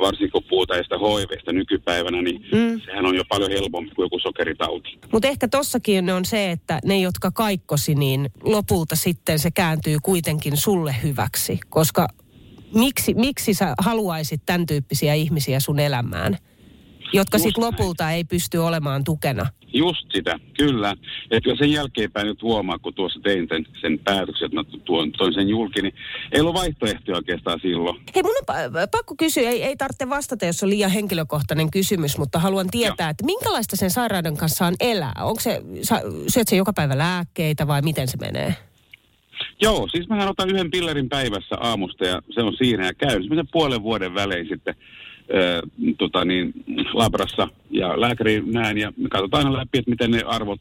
varsinkin 0.00 0.30
kun 0.30 0.42
puhutaan 0.48 0.84
sitä 0.84 0.96
HIVstä 0.98 1.52
nykypäivänä, 1.52 2.22
niin 2.22 2.46
mm. 2.52 2.80
sehän 2.80 3.06
on 3.06 3.16
jo 3.16 3.24
paljon 3.28 3.50
helpompi 3.50 3.94
kuin 3.94 4.04
joku 4.04 4.18
sokeritauti. 4.18 4.98
Mutta 5.12 5.28
ehkä 5.28 5.48
tossakin 5.48 6.10
on 6.10 6.24
se, 6.24 6.50
että 6.50 6.78
ne, 6.84 7.00
jotka 7.00 7.30
kaikkosi, 7.30 7.94
niin 7.94 8.30
lopulta 8.42 8.96
sitten 8.96 9.38
se 9.38 9.50
kääntyy 9.50 9.96
kuitenkin 10.02 10.56
sulle 10.56 10.96
hyväksi. 11.02 11.60
Koska 11.68 12.08
miksi, 12.74 13.14
miksi 13.14 13.54
sä 13.54 13.74
haluaisit 13.78 14.42
tämän 14.46 14.66
tyyppisiä 14.66 15.14
ihmisiä 15.14 15.60
sun 15.60 15.78
elämään? 15.78 16.38
jotka 17.12 17.38
sitten 17.38 17.64
lopulta 17.64 18.10
ei 18.10 18.24
pysty 18.24 18.58
olemaan 18.58 19.04
tukena. 19.04 19.46
Just 19.72 20.06
sitä, 20.12 20.38
kyllä. 20.58 20.94
Ja 21.30 21.40
kyllä 21.40 21.56
sen 21.56 21.72
jälkeenpäin 21.72 22.26
nyt 22.26 22.42
huomaa, 22.42 22.78
kun 22.78 22.94
tuossa 22.94 23.20
tein 23.20 23.46
sen, 23.48 23.66
sen 23.80 23.98
päätöksen, 23.98 24.46
että 24.46 24.56
mä 24.56 24.64
tuon, 24.84 25.12
toin 25.12 25.34
sen 25.34 25.48
julki, 25.48 25.82
niin 25.82 25.94
ei 26.32 26.40
ollut 26.40 26.54
vaihtoehtoja 26.54 27.16
oikeastaan 27.16 27.60
silloin. 27.62 28.00
Hei, 28.14 28.22
mun 28.22 28.32
on 28.48 28.88
pakko 28.90 29.14
kysyä, 29.18 29.50
ei, 29.50 29.62
ei 29.62 29.76
tarvitse 29.76 30.08
vastata, 30.08 30.46
jos 30.46 30.62
on 30.62 30.70
liian 30.70 30.90
henkilökohtainen 30.90 31.70
kysymys, 31.70 32.18
mutta 32.18 32.38
haluan 32.38 32.70
tietää, 32.70 33.06
Joo. 33.06 33.10
että 33.10 33.26
minkälaista 33.26 33.76
sen 33.76 33.90
sairauden 33.90 34.36
kanssa 34.36 34.66
on 34.66 34.74
elää? 34.80 35.12
Onko 35.20 35.40
se, 35.40 35.62
syöt 36.28 36.48
se 36.48 36.56
joka 36.56 36.72
päivä 36.72 36.98
lääkkeitä 36.98 37.66
vai 37.66 37.82
miten 37.82 38.08
se 38.08 38.16
menee? 38.16 38.54
Joo, 39.62 39.88
siis 39.88 40.08
mähän 40.08 40.28
otan 40.28 40.50
yhden 40.50 40.70
pillerin 40.70 41.08
päivässä 41.08 41.56
aamusta 41.60 42.04
ja 42.04 42.22
se 42.34 42.42
on 42.42 42.56
siinä 42.56 42.86
ja 42.86 42.94
käyn 42.94 43.22
sen 43.22 43.48
puolen 43.52 43.82
vuoden 43.82 44.14
välein 44.14 44.48
sitten 44.48 44.74
tota 45.98 46.24
niin, 46.24 46.52
labrassa 46.92 47.48
ja 47.70 48.00
lääkäri 48.00 48.42
näen 48.46 48.78
ja 48.78 48.92
me 48.96 49.08
katsotaan 49.08 49.46
aina 49.46 49.58
läpi, 49.58 49.78
että 49.78 49.90
miten 49.90 50.10
ne 50.10 50.22
arvot, 50.26 50.60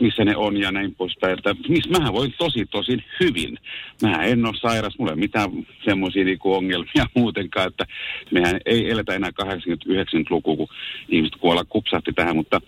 missä 0.00 0.24
ne 0.24 0.36
on 0.36 0.56
ja 0.56 0.72
näin 0.72 0.94
poispäin. 0.94 1.38
Että 1.38 1.54
missä 1.68 1.90
mähän 1.90 2.12
voin 2.12 2.34
tosi 2.38 2.66
tosi 2.66 3.04
hyvin. 3.20 3.58
Mä 4.02 4.24
en 4.24 4.46
ole 4.46 4.56
sairas, 4.56 4.98
mulla 4.98 5.12
ei 5.12 5.14
ole 5.14 5.20
mitään 5.20 5.50
semmoisia 5.84 6.24
niinku 6.24 6.54
ongelmia 6.54 7.06
muutenkaan, 7.16 7.66
että 7.66 7.86
mehän 8.30 8.60
ei 8.66 8.90
eletä 8.90 9.14
enää 9.14 9.30
89-lukua, 9.42 10.56
kun 10.56 10.68
ihmiset 11.08 11.40
kuolla 11.40 11.64
kupsahti 11.64 12.12
tähän, 12.12 12.36
mutta 12.36 12.60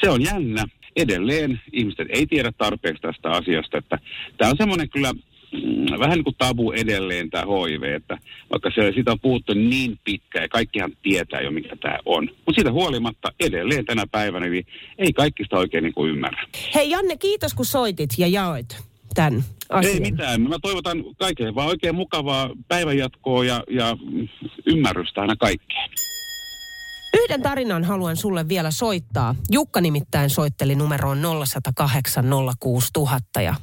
se 0.00 0.10
on 0.10 0.22
jännä. 0.22 0.64
Edelleen 0.96 1.60
ihmiset 1.72 2.08
ei 2.10 2.26
tiedä 2.26 2.52
tarpeeksi 2.58 3.02
tästä 3.02 3.30
asiasta, 3.30 3.78
että 3.78 3.98
tämä 4.36 4.50
on 4.50 4.56
semmoinen 4.56 4.90
kyllä 4.90 5.12
vähän 5.98 6.16
niin 6.16 6.24
kuin 6.24 6.36
tabu 6.38 6.72
edelleen 6.72 7.30
tämä 7.30 7.44
HIV, 7.44 7.82
että 7.82 8.18
vaikka 8.50 8.70
se, 8.74 8.92
siitä 8.94 9.12
on 9.12 9.20
puhuttu 9.20 9.54
niin 9.54 9.98
pitkään 10.04 10.42
ja 10.42 10.48
kaikkihan 10.48 10.92
tietää 11.02 11.40
jo 11.40 11.50
mikä 11.50 11.76
tämä 11.76 11.98
on. 12.06 12.24
Mutta 12.24 12.54
siitä 12.54 12.72
huolimatta 12.72 13.32
edelleen 13.40 13.84
tänä 13.84 14.04
päivänä 14.12 14.46
niin 14.46 14.66
ei 14.98 15.12
kaikki 15.12 15.42
sitä 15.42 15.56
oikein 15.56 15.84
niin 15.84 15.94
kuin 15.94 16.10
ymmärrä. 16.10 16.46
Hei 16.74 16.90
Janne, 16.90 17.16
kiitos 17.16 17.54
kun 17.54 17.66
soitit 17.66 18.10
ja 18.18 18.26
jaoit 18.26 18.82
tämän 19.14 19.44
asian. 19.70 19.94
Ei 19.94 20.00
mitään. 20.00 20.40
Mä 20.42 20.58
toivotan 20.62 21.04
kaikille 21.18 21.54
vaan 21.54 21.68
oikein 21.68 21.94
mukavaa 21.94 22.50
päivänjatkoa 22.68 23.44
ja, 23.44 23.64
ja 23.70 23.96
ymmärrystä 24.66 25.20
aina 25.20 25.36
kaikkeen. 25.36 25.90
Yhden 27.16 27.42
tarinan 27.42 27.84
haluan 27.84 28.16
sulle 28.16 28.48
vielä 28.48 28.70
soittaa. 28.70 29.34
Jukka 29.50 29.80
nimittäin 29.80 30.30
soitteli 30.30 30.74
numeroon 30.74 31.18
0108 31.46 32.24
06000 32.60 33.40
ja 33.40 33.54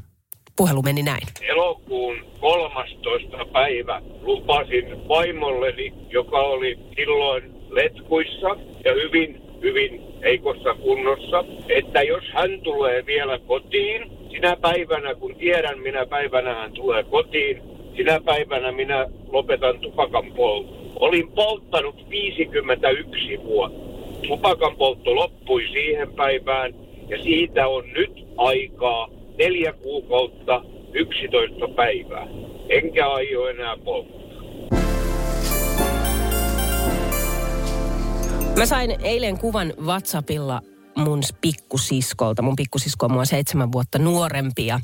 puhelu 0.59 0.81
meni 0.81 1.03
näin. 1.03 1.27
Elokuun 1.41 2.15
13. 2.39 3.45
päivä 3.53 4.01
lupasin 4.21 5.07
vaimolleni, 5.07 5.93
joka 6.09 6.37
oli 6.37 6.79
silloin 6.95 7.43
letkuissa 7.69 8.47
ja 8.85 8.93
hyvin, 8.93 9.41
hyvin 9.61 10.01
heikossa 10.23 10.73
kunnossa, 10.73 11.43
että 11.69 12.01
jos 12.01 12.23
hän 12.33 12.61
tulee 12.61 13.05
vielä 13.05 13.39
kotiin, 13.39 14.11
sinä 14.31 14.57
päivänä, 14.61 15.15
kun 15.15 15.35
tiedän 15.35 15.79
minä 15.79 16.05
päivänä 16.05 16.53
hän 16.55 16.71
tulee 16.71 17.03
kotiin, 17.03 17.61
sinä 17.95 18.19
päivänä 18.25 18.71
minä 18.71 19.07
lopetan 19.27 19.79
tupakan 19.79 20.31
polton. 20.35 20.75
Olin 20.95 21.31
polttanut 21.31 22.09
51 22.09 23.43
vuotta. 23.43 23.79
Tupakan 24.27 24.75
poltto 24.77 25.15
loppui 25.15 25.67
siihen 25.71 26.13
päivään 26.13 26.73
ja 27.09 27.23
siitä 27.23 27.67
on 27.67 27.83
nyt 27.93 28.25
aikaa 28.37 29.18
neljä 29.39 29.73
kuukautta 29.73 30.61
11 30.93 31.67
päivää. 31.75 32.27
Enkä 32.69 33.09
aio 33.09 33.47
enää 33.47 33.77
polttaa. 33.77 34.19
Mä 38.57 38.65
sain 38.65 38.95
eilen 39.03 39.37
kuvan 39.37 39.73
WhatsAppilla 39.85 40.61
mun 40.99 41.23
pikkusiskolta. 41.41 42.41
Mun 42.41 42.55
pikkusisko 42.55 43.05
on 43.05 43.11
mua 43.11 43.25
seitsemän 43.25 43.71
vuotta 43.71 43.99
nuorempi. 43.99 44.65
Ja 44.65 44.79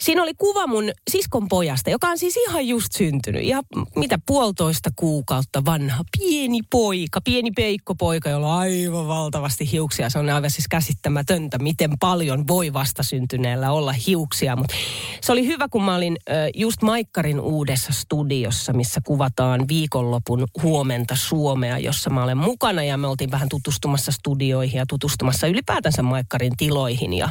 siinä 0.00 0.22
oli 0.22 0.34
kuva 0.34 0.66
mun 0.66 0.84
siskon 1.10 1.48
pojasta, 1.48 1.90
joka 1.90 2.08
on 2.08 2.18
siis 2.18 2.36
ihan 2.48 2.68
just 2.68 2.92
syntynyt. 2.92 3.44
Ja 3.44 3.62
mitä 3.96 4.18
puolitoista 4.26 4.90
kuukautta 4.96 5.64
vanha. 5.64 6.04
Pieni 6.18 6.60
poika, 6.70 7.20
pieni 7.20 7.50
peikkopoika, 7.50 8.30
jolla 8.30 8.54
on 8.54 8.58
aivan 8.58 9.08
valtavasti 9.08 9.72
hiuksia. 9.72 10.10
Se 10.10 10.18
on 10.18 10.30
aivan 10.30 10.50
siis 10.50 10.68
käsittämätöntä, 10.68 11.58
miten 11.58 11.90
paljon 12.00 12.48
voi 12.48 12.72
vastasyntyneellä 12.72 13.72
olla 13.72 13.92
hiuksia. 13.92 14.56
Mutta 14.56 14.74
se 15.20 15.32
oli 15.32 15.46
hyvä, 15.46 15.68
kun 15.68 15.84
mä 15.84 15.96
olin 15.96 16.16
just 16.54 16.82
Maikkarin 16.82 17.40
uudessa 17.40 17.92
studiossa, 17.92 18.72
missä 18.72 19.00
kuvataan 19.06 19.68
viikonlopun 19.68 20.46
huomenta 20.62 21.16
Suomea, 21.16 21.78
jossa 21.78 22.10
mä 22.10 22.22
olen 22.22 22.38
mukana. 22.38 22.82
Ja 22.82 22.96
me 22.96 23.06
oltiin 23.06 23.30
vähän 23.30 23.48
tutustumassa 23.48 24.12
studioihin 24.12 24.78
ja 24.78 24.86
tutustumassa 24.88 25.46
ylipäätänsä 25.48 26.02
Maikkarin 26.02 26.56
tiloihin. 26.56 27.12
Ja 27.12 27.28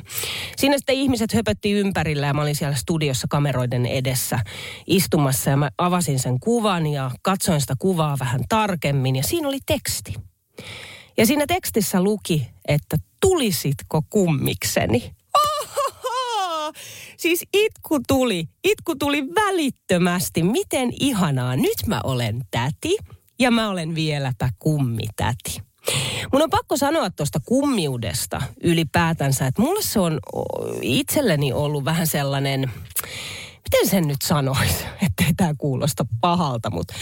siinä 0.57 0.77
sitten 0.77 0.95
ihmiset 0.95 1.33
höpötti 1.33 1.71
ympärillä 1.71 2.27
ja 2.27 2.33
mä 2.33 2.41
olin 2.41 2.55
siellä 2.55 2.75
studiossa 2.75 3.27
kameroiden 3.29 3.85
edessä 3.85 4.39
istumassa 4.87 5.49
ja 5.49 5.57
mä 5.57 5.69
avasin 5.77 6.19
sen 6.19 6.39
kuvan 6.39 6.87
ja 6.87 7.11
katsoin 7.21 7.61
sitä 7.61 7.73
kuvaa 7.79 8.17
vähän 8.19 8.41
tarkemmin 8.49 9.15
ja 9.15 9.23
siinä 9.23 9.47
oli 9.47 9.59
teksti. 9.65 10.13
Ja 11.17 11.25
siinä 11.25 11.47
tekstissä 11.47 12.03
luki, 12.03 12.47
että 12.67 12.97
tulisitko 13.21 14.01
kummikseni? 14.09 15.11
Siis 17.17 17.45
itku 17.53 17.99
tuli, 18.07 18.49
itku 18.63 18.95
tuli 18.95 19.23
välittömästi. 19.35 20.43
Miten 20.43 20.89
ihanaa. 20.99 21.55
Nyt 21.55 21.87
mä 21.87 22.01
olen 22.03 22.41
täti 22.51 22.97
ja 23.39 23.51
mä 23.51 23.69
olen 23.69 23.95
vieläpä 23.95 24.49
kummitäti. 24.59 25.66
Mun 26.33 26.41
on 26.41 26.49
pakko 26.49 26.77
sanoa 26.77 27.09
tuosta 27.09 27.39
kummiudesta 27.45 28.41
ylipäätänsä, 28.63 29.47
että 29.47 29.61
mulle 29.61 29.81
se 29.81 29.99
on 29.99 30.19
itselleni 30.81 31.53
ollut 31.53 31.85
vähän 31.85 32.07
sellainen, 32.07 32.71
miten 33.71 33.89
sen 33.89 34.07
nyt 34.07 34.21
sanoisi, 34.23 34.85
ettei 35.05 35.33
tämä 35.37 35.53
kuulosta 35.57 36.05
pahalta, 36.21 36.69
mutta 36.69 36.93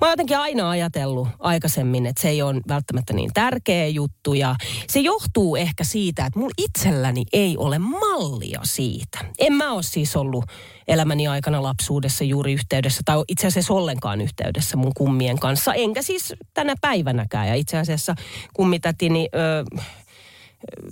mä 0.00 0.06
oon 0.06 0.12
jotenkin 0.12 0.38
aina 0.38 0.70
ajatellut 0.70 1.28
aikaisemmin, 1.38 2.06
että 2.06 2.22
se 2.22 2.28
ei 2.28 2.42
ole 2.42 2.60
välttämättä 2.68 3.12
niin 3.12 3.30
tärkeä 3.34 3.88
juttu 3.88 4.34
ja 4.34 4.56
se 4.88 5.00
johtuu 5.00 5.56
ehkä 5.56 5.84
siitä, 5.84 6.26
että 6.26 6.38
mulla 6.38 6.54
itselläni 6.58 7.24
ei 7.32 7.56
ole 7.56 7.78
mallia 7.78 8.60
siitä. 8.64 9.18
En 9.38 9.52
mä 9.52 9.72
ole 9.72 9.82
siis 9.82 10.16
ollut 10.16 10.44
elämäni 10.88 11.28
aikana 11.28 11.62
lapsuudessa 11.62 12.24
juuri 12.24 12.52
yhteydessä 12.52 13.02
tai 13.04 13.24
itse 13.28 13.46
asiassa 13.46 13.74
ollenkaan 13.74 14.20
yhteydessä 14.20 14.76
mun 14.76 14.92
kummien 14.96 15.38
kanssa, 15.38 15.74
enkä 15.74 16.02
siis 16.02 16.34
tänä 16.54 16.74
päivänäkään 16.80 17.48
ja 17.48 17.54
itse 17.54 17.78
asiassa 17.78 18.14
kummitätini... 18.54 19.28
Öö, 19.34 19.64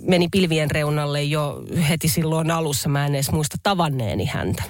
meni 0.01 0.27
pilvien 0.31 0.71
reunalle 0.71 1.23
jo 1.23 1.63
heti 1.89 2.07
silloin 2.07 2.51
alussa. 2.51 2.89
Mä 2.89 3.05
en 3.05 3.15
edes 3.15 3.31
muista 3.31 3.57
tavanneeni 3.63 4.25
häntä. 4.25 4.63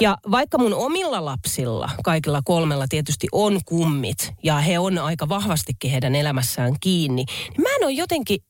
Ja 0.00 0.18
vaikka 0.30 0.58
mun 0.58 0.74
omilla 0.74 1.24
lapsilla, 1.24 1.90
kaikilla 2.04 2.40
kolmella 2.44 2.86
tietysti 2.88 3.26
on 3.32 3.60
kummit, 3.64 4.32
ja 4.42 4.58
he 4.58 4.78
on 4.78 4.98
aika 4.98 5.28
vahvastikin 5.28 5.90
heidän 5.90 6.14
elämässään 6.14 6.74
kiinni, 6.80 7.24
niin 7.24 7.62
mä 7.62 7.68
en 7.76 7.84
ole 7.84 7.92
jotenkin 7.92 8.40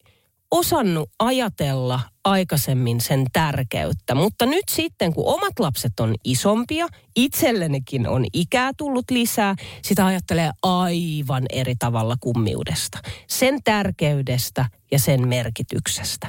osannut 0.50 1.10
ajatella 1.18 2.00
aikaisemmin 2.24 3.00
sen 3.00 3.26
tärkeyttä. 3.32 4.14
Mutta 4.14 4.46
nyt 4.46 4.64
sitten, 4.70 5.14
kun 5.14 5.34
omat 5.34 5.58
lapset 5.58 6.00
on 6.00 6.14
isompia, 6.24 6.88
itsellenikin 7.16 8.08
on 8.08 8.24
ikää 8.32 8.70
tullut 8.76 9.10
lisää, 9.10 9.54
sitä 9.82 10.06
ajattelee 10.06 10.50
aivan 10.62 11.42
eri 11.52 11.74
tavalla 11.78 12.16
kummiudesta. 12.20 12.98
Sen 13.28 13.62
tärkeydestä 13.64 14.64
ja 14.90 14.98
sen 14.98 15.28
merkityksestä. 15.28 16.26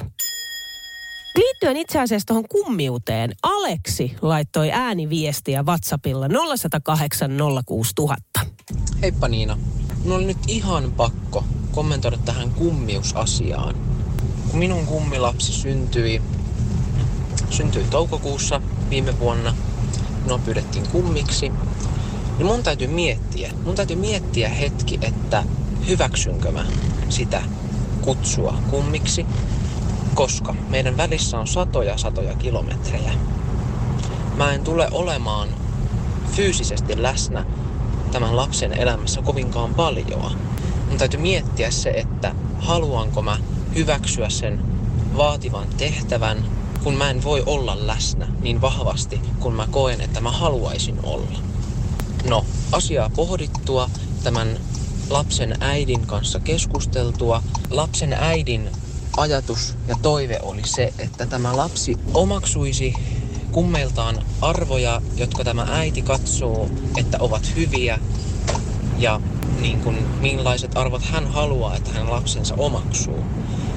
Liittyen 1.36 1.76
itse 1.76 2.00
asiassa 2.00 2.26
tuohon 2.26 2.48
kummiuteen, 2.48 3.32
Aleksi 3.42 4.16
laittoi 4.22 4.70
ääniviestiä 4.72 5.62
WhatsAppilla 5.62 6.28
0108 6.28 7.30
06000. 7.66 8.40
Heippa 9.02 9.28
Niina. 9.28 9.58
Mulla 10.02 10.16
oli 10.16 10.24
nyt 10.24 10.38
ihan 10.48 10.92
pakko 10.92 11.44
kommentoida 11.72 12.18
tähän 12.24 12.50
kummiusasiaan 12.50 13.95
minun 14.56 14.86
kummilapsi 14.86 15.52
syntyi, 15.52 16.22
syntyi 17.50 17.84
toukokuussa 17.90 18.60
viime 18.90 19.18
vuonna, 19.18 19.54
minua 20.22 20.38
pyydettiin 20.38 20.88
kummiksi, 20.88 21.52
niin 22.38 22.46
mun 22.46 22.62
täytyy 22.62 22.86
miettiä, 22.86 23.52
mun 23.64 23.74
täytyy 23.74 23.96
miettiä 23.96 24.48
hetki, 24.48 24.98
että 25.02 25.44
hyväksynkö 25.88 26.52
mä 26.52 26.66
sitä 27.08 27.42
kutsua 28.00 28.58
kummiksi, 28.70 29.26
koska 30.14 30.54
meidän 30.68 30.96
välissä 30.96 31.38
on 31.38 31.46
satoja 31.46 31.98
satoja 31.98 32.34
kilometrejä. 32.34 33.12
Mä 34.36 34.52
en 34.52 34.64
tule 34.64 34.88
olemaan 34.90 35.48
fyysisesti 36.32 37.02
läsnä 37.02 37.44
tämän 38.12 38.36
lapsen 38.36 38.72
elämässä 38.72 39.22
kovinkaan 39.22 39.74
paljon. 39.74 40.36
Mun 40.88 40.98
täytyy 40.98 41.20
miettiä 41.20 41.70
se, 41.70 41.90
että 41.90 42.34
haluanko 42.58 43.22
mä 43.22 43.36
hyväksyä 43.76 44.28
sen 44.28 44.60
vaativan 45.16 45.66
tehtävän, 45.76 46.44
kun 46.84 46.94
mä 46.94 47.10
en 47.10 47.24
voi 47.24 47.42
olla 47.46 47.86
läsnä 47.86 48.28
niin 48.40 48.60
vahvasti, 48.60 49.20
kun 49.40 49.54
mä 49.54 49.68
koen, 49.70 50.00
että 50.00 50.20
mä 50.20 50.30
haluaisin 50.30 50.98
olla. 51.02 51.38
No, 52.28 52.44
asiaa 52.72 53.10
pohdittua 53.16 53.90
tämän 54.24 54.48
lapsen 55.10 55.54
äidin 55.60 56.06
kanssa 56.06 56.40
keskusteltua. 56.40 57.42
Lapsen 57.70 58.12
äidin 58.12 58.70
ajatus 59.16 59.74
ja 59.88 59.96
toive 60.02 60.38
oli 60.42 60.62
se, 60.64 60.92
että 60.98 61.26
tämä 61.26 61.56
lapsi 61.56 61.96
omaksuisi 62.14 62.94
kummeltaan 63.52 64.22
arvoja, 64.40 65.02
jotka 65.16 65.44
tämä 65.44 65.66
äiti 65.70 66.02
katsoo, 66.02 66.68
että 66.96 67.18
ovat 67.20 67.52
hyviä 67.56 67.98
ja 68.98 69.20
niin 69.60 69.80
kuin, 69.80 70.06
millaiset 70.20 70.76
arvot 70.76 71.02
hän 71.02 71.26
haluaa, 71.26 71.76
että 71.76 71.90
hän 71.92 72.10
lapsensa 72.10 72.54
omaksuu. 72.58 73.24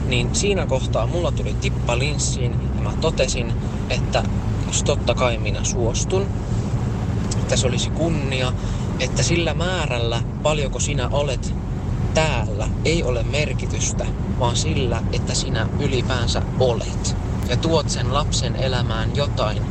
Niin 0.10 0.36
siinä 0.36 0.66
kohtaa 0.66 1.08
mulla 1.08 1.32
tuli 1.32 1.56
tippa 1.62 1.98
linssiin 2.00 2.52
ja 2.76 2.82
mä 2.82 2.94
totesin, 3.02 3.54
että 3.90 4.24
jos 4.68 4.84
totta 4.84 5.16
kai 5.16 5.38
minä 5.38 5.64
suostun, 5.64 6.26
että 7.36 7.56
se 7.56 7.68
olisi 7.68 7.90
kunnia, 7.90 8.54
että 9.00 9.24
sillä 9.24 9.54
määrällä 9.54 10.22
paljonko 10.44 10.80
sinä 10.80 11.10
olet 11.10 11.54
täällä 12.14 12.68
ei 12.86 13.04
ole 13.04 13.24
merkitystä, 13.24 14.06
vaan 14.40 14.56
sillä, 14.56 15.04
että 15.14 15.34
sinä 15.34 15.68
ylipäänsä 15.80 16.42
olet. 16.60 17.16
Ja 17.50 17.58
tuot 17.58 17.90
sen 17.90 18.14
lapsen 18.14 18.56
elämään 18.56 19.16
jotain, 19.16 19.64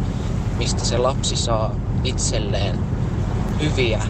mistä 0.58 0.84
se 0.84 0.98
lapsi 0.98 1.36
saa 1.36 1.74
itselleen 2.04 2.78
hyviä 3.60 4.02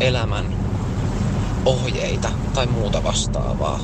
elämän 0.00 0.46
ohjeita 1.64 2.28
tai 2.54 2.66
muuta 2.66 3.04
vastaavaa. 3.04 3.80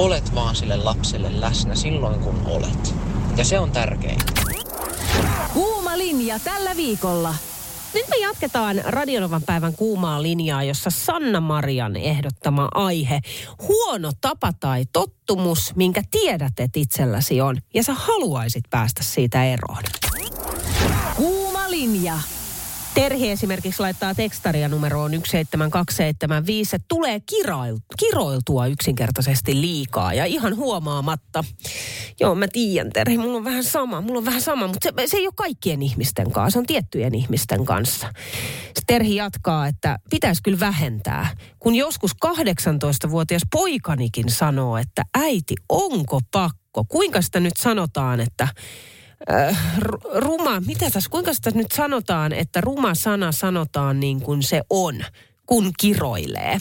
Olet 0.00 0.34
vaan 0.34 0.56
sille 0.56 0.76
lapselle 0.76 1.40
läsnä 1.40 1.74
silloin, 1.74 2.20
kun 2.20 2.42
olet. 2.46 2.94
Ja 3.36 3.44
se 3.44 3.58
on 3.58 3.70
tärkein. 3.70 4.18
Kuuma 5.52 5.98
linja 5.98 6.38
tällä 6.38 6.76
viikolla. 6.76 7.34
Nyt 7.94 8.08
me 8.08 8.16
jatketaan 8.16 8.80
Radionovan 8.84 9.42
päivän 9.42 9.72
kuumaa 9.72 10.22
linjaa, 10.22 10.62
jossa 10.62 10.90
Sanna 10.90 11.40
Marian 11.40 11.96
ehdottama 11.96 12.68
aihe. 12.74 13.20
Huono 13.68 14.12
tapa 14.20 14.52
tai 14.60 14.84
tottumus, 14.92 15.76
minkä 15.76 16.02
tiedät, 16.10 16.60
että 16.60 16.80
itselläsi 16.80 17.40
on. 17.40 17.56
Ja 17.74 17.82
sä 17.82 17.94
haluaisit 17.94 18.64
päästä 18.70 19.02
siitä 19.02 19.44
eroon. 19.44 19.82
Kuuma 21.16 21.70
linja. 21.70 22.18
Terhi 22.94 23.30
esimerkiksi 23.30 23.80
laittaa 23.80 24.14
tekstaria 24.14 24.68
numeroon 24.68 25.10
17275, 25.10 26.76
että 26.76 26.86
tulee 26.88 27.20
kiroiltua 27.98 28.66
yksinkertaisesti 28.66 29.60
liikaa 29.60 30.14
ja 30.14 30.24
ihan 30.24 30.56
huomaamatta. 30.56 31.44
Joo, 32.20 32.34
mä 32.34 32.48
tiedän 32.52 32.92
Terhi, 32.92 33.18
mulla 33.18 33.36
on 33.36 33.44
vähän 33.44 33.64
sama, 33.64 34.00
mulla 34.00 34.18
on 34.18 34.24
vähän 34.24 34.42
sama, 34.42 34.66
mutta 34.66 34.78
se, 34.82 35.06
se 35.06 35.16
ei 35.16 35.26
ole 35.26 35.32
kaikkien 35.36 35.82
ihmisten 35.82 36.30
kanssa, 36.30 36.50
se 36.50 36.58
on 36.58 36.66
tiettyjen 36.66 37.14
ihmisten 37.14 37.64
kanssa. 37.64 38.12
Terhi 38.86 39.16
jatkaa, 39.16 39.66
että 39.66 39.98
pitäisi 40.10 40.42
kyllä 40.42 40.60
vähentää. 40.60 41.36
Kun 41.58 41.74
joskus 41.74 42.10
18-vuotias 42.26 43.42
poikanikin 43.52 44.30
sanoo, 44.30 44.76
että 44.76 45.02
äiti, 45.18 45.54
onko 45.68 46.20
pakko? 46.30 46.84
Kuinka 46.88 47.22
sitä 47.22 47.40
nyt 47.40 47.56
sanotaan, 47.56 48.20
että 48.20 48.48
äh, 49.30 49.58
ruma, 50.14 50.60
mitä 50.60 50.90
tässä, 50.90 51.10
kuinka 51.10 51.34
sitä 51.34 51.50
nyt 51.54 51.72
sanotaan, 51.72 52.32
että 52.32 52.60
ruma 52.60 52.94
sana 52.94 53.32
sanotaan 53.32 54.00
niin 54.00 54.20
kuin 54.20 54.42
se 54.42 54.62
on, 54.70 55.04
kun 55.46 55.70
kiroilee. 55.80 56.58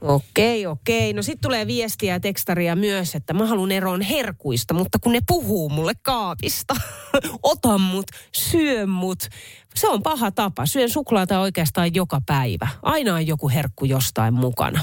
Okei, 0.00 0.66
okei. 0.66 1.12
No 1.12 1.22
sitten 1.22 1.42
tulee 1.42 1.66
viestiä 1.66 2.14
ja 2.14 2.20
tekstaria 2.20 2.76
myös, 2.76 3.14
että 3.14 3.32
mä 3.32 3.46
haluan 3.46 3.72
eroon 3.72 4.00
herkuista, 4.00 4.74
mutta 4.74 4.98
kun 4.98 5.12
ne 5.12 5.20
puhuu 5.26 5.68
mulle 5.68 5.92
kaapista, 6.02 6.74
ota 7.42 7.78
mut, 7.78 8.06
syö 8.32 8.86
mut. 8.86 9.28
Se 9.74 9.88
on 9.88 10.02
paha 10.02 10.30
tapa. 10.30 10.66
Syön 10.66 10.90
suklaata 10.90 11.40
oikeastaan 11.40 11.94
joka 11.94 12.20
päivä. 12.26 12.68
Aina 12.82 13.14
on 13.14 13.26
joku 13.26 13.48
herkku 13.48 13.84
jostain 13.84 14.34
mukana. 14.34 14.82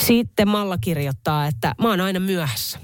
Sitten 0.00 0.48
Malla 0.48 0.78
kirjoittaa, 0.78 1.46
että 1.46 1.74
mä 1.82 1.88
oon 1.88 2.00
aina 2.00 2.20
myöhässä. 2.20 2.78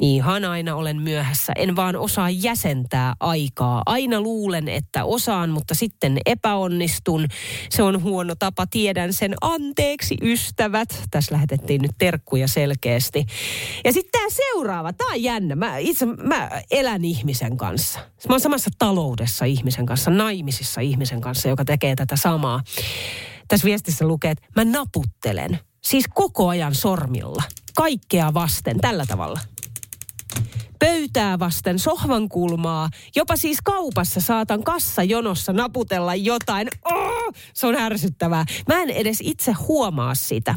Ihan 0.00 0.44
aina 0.44 0.76
olen 0.76 1.02
myöhässä. 1.02 1.52
En 1.56 1.76
vaan 1.76 1.96
osaa 1.96 2.30
jäsentää 2.30 3.14
aikaa. 3.20 3.82
Aina 3.86 4.20
luulen, 4.20 4.68
että 4.68 5.04
osaan, 5.04 5.50
mutta 5.50 5.74
sitten 5.74 6.18
epäonnistun. 6.26 7.26
Se 7.70 7.82
on 7.82 8.02
huono 8.02 8.34
tapa, 8.34 8.66
tiedän 8.66 9.12
sen. 9.12 9.34
Anteeksi, 9.40 10.16
ystävät. 10.22 11.02
Tässä 11.10 11.34
lähetettiin 11.34 11.82
nyt 11.82 11.90
terkkuja 11.98 12.48
selkeästi. 12.48 13.26
Ja 13.84 13.92
sitten 13.92 14.12
tämä 14.12 14.26
seuraava, 14.30 14.92
tämä 14.92 15.10
on 15.10 15.22
jännä. 15.22 15.56
Mä, 15.56 15.78
itse 15.78 16.06
mä 16.06 16.50
elän 16.70 17.04
ihmisen 17.04 17.56
kanssa. 17.56 17.98
Mä 18.28 18.34
oon 18.34 18.40
samassa 18.40 18.70
taloudessa 18.78 19.44
ihmisen 19.44 19.86
kanssa, 19.86 20.10
naimisissa 20.10 20.80
ihmisen 20.80 21.20
kanssa, 21.20 21.48
joka 21.48 21.64
tekee 21.64 21.96
tätä 21.96 22.16
samaa. 22.16 22.62
Tässä 23.48 23.64
viestissä 23.64 24.06
lukee, 24.06 24.30
että 24.30 24.46
mä 24.56 24.64
naputtelen. 24.64 25.58
Siis 25.80 26.04
koko 26.14 26.48
ajan 26.48 26.74
sormilla. 26.74 27.42
Kaikkea 27.74 28.34
vasten, 28.34 28.80
tällä 28.80 29.06
tavalla 29.06 29.40
pöytää 30.80 31.38
vasten, 31.38 31.78
sohvan 31.78 32.28
kulmaa, 32.28 32.88
jopa 33.16 33.36
siis 33.36 33.58
kaupassa 33.64 34.20
saatan 34.20 34.62
kassajonossa 34.62 35.52
naputella 35.52 36.14
jotain. 36.14 36.68
Oh, 36.84 37.34
se 37.54 37.66
on 37.66 37.76
ärsyttävää. 37.76 38.44
Mä 38.68 38.82
en 38.82 38.90
edes 38.90 39.18
itse 39.22 39.52
huomaa 39.52 40.14
sitä. 40.14 40.54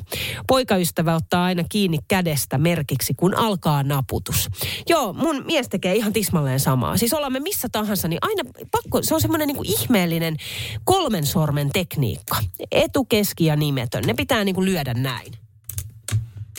Poikaystävä 0.48 1.16
ottaa 1.16 1.46
aina 1.46 1.64
kiinni 1.70 1.98
kädestä 2.08 2.58
merkiksi, 2.58 3.14
kun 3.14 3.38
alkaa 3.38 3.84
naputus. 3.84 4.50
Joo, 4.90 5.14
mun 5.14 5.44
mies 5.46 5.70
tekee 5.70 5.96
ihan 5.96 6.14
tismalleen 6.14 6.60
samaa. 6.60 6.98
Siis 6.98 7.14
ollaan 7.14 7.34
me 7.34 7.40
missä 7.40 7.68
tahansa, 7.72 8.08
niin 8.08 8.20
aina 8.22 8.44
pakko, 8.72 9.02
se 9.02 9.16
on 9.16 9.22
semmoinen 9.22 9.48
niin 9.48 9.66
ihmeellinen 9.66 10.38
kolmen 10.84 11.26
sormen 11.26 11.70
tekniikka. 11.74 12.36
Etu, 12.72 13.06
keski 13.06 13.46
ja 13.46 13.56
nimetön. 13.56 14.04
Ne 14.08 14.14
pitää 14.14 14.44
niin 14.44 14.56
kuin 14.56 14.66
lyödä 14.66 14.94
näin. 14.94 15.43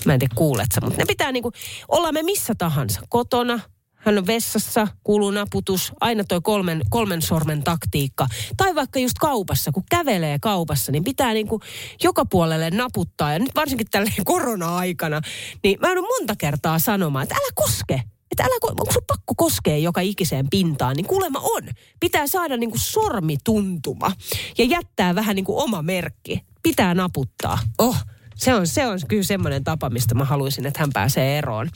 Mä 0.07 0.13
en 0.13 0.21
tiedä 0.21 0.35
kuulet 0.35 0.67
sä, 0.75 0.81
mutta 0.81 0.99
ne 0.99 1.05
pitää 1.07 1.33
niinku, 1.33 1.53
olla 1.89 2.13
me 2.13 2.23
missä 2.23 2.55
tahansa, 2.59 3.01
kotona, 3.09 3.61
hän 4.05 4.19
on 4.19 4.27
vessassa, 4.27 4.89
kuuluu 5.05 5.31
naputus, 5.31 5.93
aina 6.01 6.25
toi 6.25 6.41
kolmen, 6.41 6.81
kolmen 6.91 7.23
sormen 7.23 7.63
taktiikka. 7.63 8.27
Tai 8.57 8.75
vaikka 8.75 8.99
just 8.99 9.19
kaupassa, 9.21 9.73
kun 9.73 9.83
kävelee 9.91 10.39
kaupassa, 10.39 10.93
niin 10.93 11.05
pitää 11.05 11.33
niinku 11.33 11.61
joka 12.03 12.25
puolelle 12.25 12.71
naputtaa. 12.71 13.33
Ja 13.33 13.39
nyt 13.39 13.55
varsinkin 13.55 13.87
tällä 13.91 14.11
korona-aikana, 14.25 15.21
niin 15.63 15.79
mä 15.81 15.89
oon 15.89 16.05
monta 16.19 16.37
kertaa 16.39 16.79
sanomaan, 16.79 17.23
että 17.23 17.35
älä 17.35 17.49
koske. 17.55 18.03
Että 18.31 18.43
älä, 18.43 18.55
onko 18.63 18.93
sun 18.93 19.03
pakko 19.07 19.35
koskea 19.37 19.77
joka 19.77 20.01
ikiseen 20.01 20.51
pintaan? 20.51 20.97
Niin 20.97 21.07
kuulemma 21.07 21.41
on. 21.43 21.63
Pitää 22.01 22.27
saada 22.27 22.57
niinku 22.57 22.79
sormituntuma 22.79 24.13
ja 24.59 24.65
jättää 24.65 25.15
vähän 25.15 25.37
niinku 25.37 25.61
oma 25.61 25.83
merkki. 25.83 26.45
Pitää 26.63 26.95
naputtaa. 26.95 27.59
Oh, 27.79 27.97
se 28.35 28.55
on, 28.55 28.67
se 28.67 28.87
on 28.87 28.99
kyllä 29.09 29.23
semmoinen 29.23 29.65
tapa, 29.65 29.91
mistä 29.91 30.15
mä 30.15 30.25
haluaisin, 30.25 30.67
että 30.67 30.81
hän 30.81 30.91
pääsee 30.93 31.39
eroon. 31.39 31.69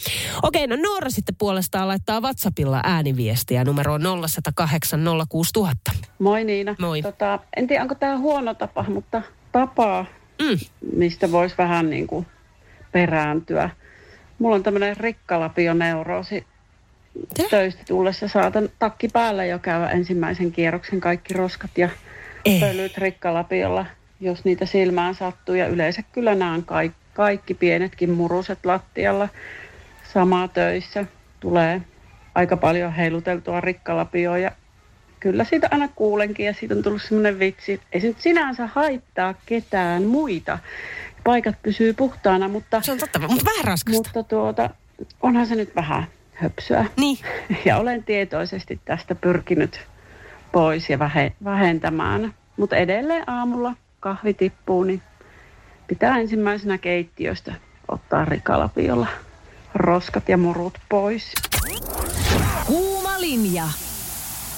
Okei, 0.43 0.67
no 0.67 0.77
Noora 0.77 1.11
sitten 1.11 1.35
puolestaan 1.39 1.89
laittaa 1.89 2.21
WhatsAppilla 2.21 2.81
ääniviestiä 2.85 3.65
numeroon 3.65 4.03
0108 4.29 5.01
06000. 5.29 5.93
Moi 6.19 6.45
Niina. 6.45 6.75
Moi. 6.79 7.03
Tota, 7.03 7.39
en 7.57 7.67
tiedä, 7.67 7.83
onko 7.83 7.95
tämä 7.95 8.19
huono 8.19 8.55
tapa, 8.55 8.85
mutta 8.89 9.23
tapaa, 9.53 10.07
mm. 10.43 10.59
mistä 10.97 11.33
voisi 11.33 11.55
vähän 11.59 11.91
niin 11.91 12.07
kuin 12.07 12.27
perääntyä. 12.93 13.71
Mulla 14.39 14.57
on 14.57 14.63
tämmöinen 14.63 14.97
rikkalapioneuroosi. 14.97 16.47
Töistä 17.51 17.83
tullessa 17.89 18.29
saatan 18.29 18.69
takki 18.79 19.09
päällä 19.09 19.45
jo 19.45 19.59
käydä 19.59 19.91
ensimmäisen 19.91 20.53
kierroksen 20.53 21.01
kaikki 21.01 21.35
roskat 21.35 21.71
ja 21.79 21.89
pölyt 22.61 22.99
rikkalapiolla– 22.99 23.87
jos 24.21 24.45
niitä 24.45 24.67
silmään 24.67 25.15
sattuu. 25.15 25.55
Ja 25.55 25.67
yleensä 25.67 26.03
kyllä 26.13 26.35
näen 26.35 26.65
kaikki, 26.65 26.99
kaikki 27.15 27.55
pienetkin 27.55 28.11
muruset 28.11 28.67
lattialla 28.67 29.29
samaa 30.13 30.49
töissä. 30.49 31.05
Tulee 31.41 31.83
aika 32.35 32.57
paljon 32.57 32.93
heiluteltua 32.93 33.61
rikkalapioa 33.61 34.39
ja 34.39 34.51
kyllä 35.21 35.45
siitä 35.45 35.69
aina 35.71 35.89
kuulenkin 35.89 36.47
ja 36.47 36.55
siitä 36.55 36.75
on 36.75 36.83
tullut 36.83 37.03
semmoinen 37.03 37.39
vitsi. 37.39 37.81
Ei 37.93 38.01
se 38.01 38.07
nyt 38.07 38.21
sinänsä 38.21 38.67
haittaa 38.67 39.35
ketään 39.47 40.03
muita. 40.03 40.59
Paikat 41.25 41.57
pysyy 41.63 41.93
puhtaana, 41.93 42.49
mutta... 42.49 42.81
Se 42.83 42.93
on 42.93 42.99
totta, 42.99 43.19
mutta 43.19 43.45
vähän 43.45 43.65
raskasta. 43.65 43.99
Mutta 43.99 44.23
tuota, 44.23 44.71
onhan 45.23 45.47
se 45.47 45.55
nyt 45.55 45.77
vähän 45.77 46.07
höpsyä. 46.35 46.87
Niin. 46.97 47.19
Ja 47.65 47.79
olen 47.79 48.05
tietoisesti 48.05 48.81
tästä 48.85 49.15
pyrkinyt 49.15 49.81
pois 50.53 50.91
ja 50.91 50.99
vähentämään. 51.45 52.35
Mutta 52.57 52.77
edelleen 52.77 53.31
aamulla 53.31 53.75
kahvi 54.01 54.35
tippuu, 54.35 54.85
niin 54.85 55.03
pitää 55.87 56.19
ensimmäisenä 56.19 56.79
keittiöstä 56.79 57.55
ottaa 57.89 58.25
rikalapiolla 58.25 59.07
roskat 59.75 60.29
ja 60.29 60.37
murut 60.37 60.79
pois. 60.89 61.33
Kuuma 62.67 63.21
linja. 63.21 63.65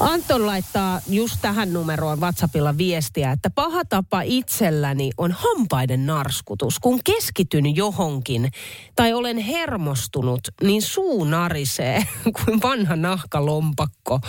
Anton 0.01 0.47
laittaa 0.47 1.01
just 1.09 1.37
tähän 1.43 1.73
numeroon 1.73 2.21
WhatsAppilla 2.21 2.79
viestiä, 2.79 3.33
että 3.33 3.51
paha 3.51 3.85
tapa 3.85 4.23
itselläni 4.23 5.11
on 5.19 5.33
hampaiden 5.33 6.07
narskutus. 6.07 6.79
Kun 6.79 7.01
keskityn 7.05 7.77
johonkin 7.77 8.51
tai 8.97 9.13
olen 9.13 9.39
hermostunut, 9.39 10.41
niin 10.63 10.83
suu 10.83 11.25
narisee 11.25 12.03
kuin 12.45 12.63
vanha 12.63 12.97
nahkalompakko. 12.97 14.21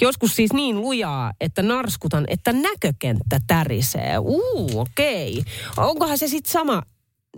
Joskus 0.00 0.36
siis 0.36 0.52
niin 0.52 0.80
lujaa, 0.80 1.32
että 1.40 1.62
narskutan, 1.62 2.24
että 2.28 2.52
näkökenttä 2.52 3.40
tärisee. 3.46 4.18
Uu, 4.18 4.80
okei. 4.80 5.38
Okay. 5.38 5.84
Onkohan 5.86 6.18
se 6.18 6.28
sitten 6.28 6.52
sama 6.52 6.82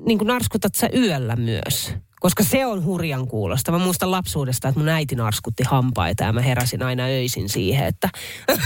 niin 0.07 0.18
kuin 0.18 0.29
narskutat 0.29 0.75
sä 0.75 0.88
yöllä 0.94 1.37
myös? 1.37 1.94
Koska 2.20 2.44
se 2.44 2.66
on 2.66 2.85
hurjan 2.85 3.29
kuulosta. 3.29 3.72
Mä 3.72 3.79
muistan 3.79 4.11
lapsuudesta, 4.11 4.68
että 4.68 4.81
mun 4.81 4.88
äiti 4.88 5.14
narskutti 5.14 5.62
hampaita 5.66 6.24
ja 6.24 6.33
mä 6.33 6.40
heräsin 6.40 6.83
aina 6.83 7.02
öisin 7.02 7.48
siihen, 7.48 7.87
että 7.87 8.09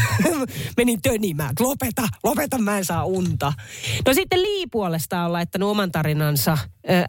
menin 0.76 1.02
tönimään. 1.02 1.54
Lopeta, 1.60 2.02
lopeta, 2.24 2.58
mä 2.58 2.78
en 2.78 2.84
saa 2.84 3.04
unta. 3.04 3.52
No 4.06 4.14
sitten 4.14 4.42
Lii 4.42 4.66
puolesta 4.66 5.24
on 5.24 5.32
laittanut 5.32 5.70
oman 5.70 5.92
tarinansa 5.92 6.58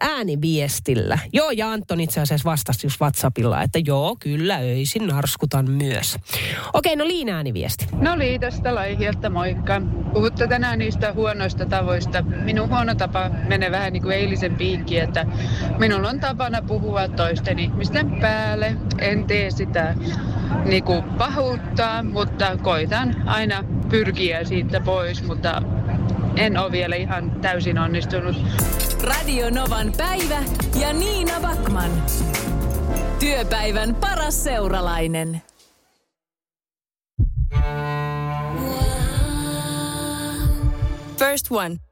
ääniviestillä. 0.00 1.18
Joo, 1.32 1.50
ja 1.50 1.72
Anton 1.72 2.00
itse 2.00 2.20
asiassa 2.20 2.50
vastasi 2.50 2.86
just 2.86 3.00
WhatsAppilla, 3.00 3.62
että 3.62 3.78
joo, 3.86 4.16
kyllä 4.20 4.56
öisin 4.56 5.06
narskutan 5.06 5.70
myös. 5.70 6.16
Okei, 6.72 6.96
no 6.96 7.06
Liin 7.06 7.28
ääniviesti. 7.28 7.86
No 7.92 8.18
Lii, 8.18 8.38
tästä 8.38 8.74
Laihieltä 8.74 9.30
moikka. 9.30 9.82
Puhutte 10.12 10.46
tänään 10.46 10.78
niistä 10.78 11.12
huonoista 11.12 11.66
tavoista. 11.66 12.22
Minun 12.22 12.68
huono 12.68 12.94
tapa 12.94 13.30
menee 13.48 13.70
vähän 13.70 13.92
niin 13.92 14.02
kuin 14.02 14.16
eilisen 14.16 14.56
piikki, 14.56 14.98
että 14.98 15.26
minulla 15.78 16.08
on 16.08 16.20
tapana 16.32 16.62
puhua 16.62 17.08
toisten 17.08 17.58
ihmisten 17.58 18.20
päälle. 18.20 18.76
En 18.98 19.26
tee 19.26 19.50
sitä 19.50 19.94
niin 20.64 20.84
kuin 20.84 21.04
pahuuttaa, 21.04 22.02
mutta 22.02 22.56
koitan 22.56 23.22
aina 23.26 23.64
pyrkiä 23.90 24.44
siitä 24.44 24.80
pois, 24.80 25.22
mutta 25.22 25.62
en 26.36 26.58
ole 26.58 26.72
vielä 26.72 26.96
ihan 26.96 27.30
täysin 27.30 27.78
onnistunut. 27.78 28.36
Radio 29.02 29.50
Novan 29.50 29.92
päivä 29.96 30.38
ja 30.80 30.92
Niina 30.92 31.40
Backman. 31.40 31.90
Työpäivän 33.20 33.94
paras 33.94 34.44
seuralainen. 34.44 35.42
First 41.18 41.46
One 41.50 41.91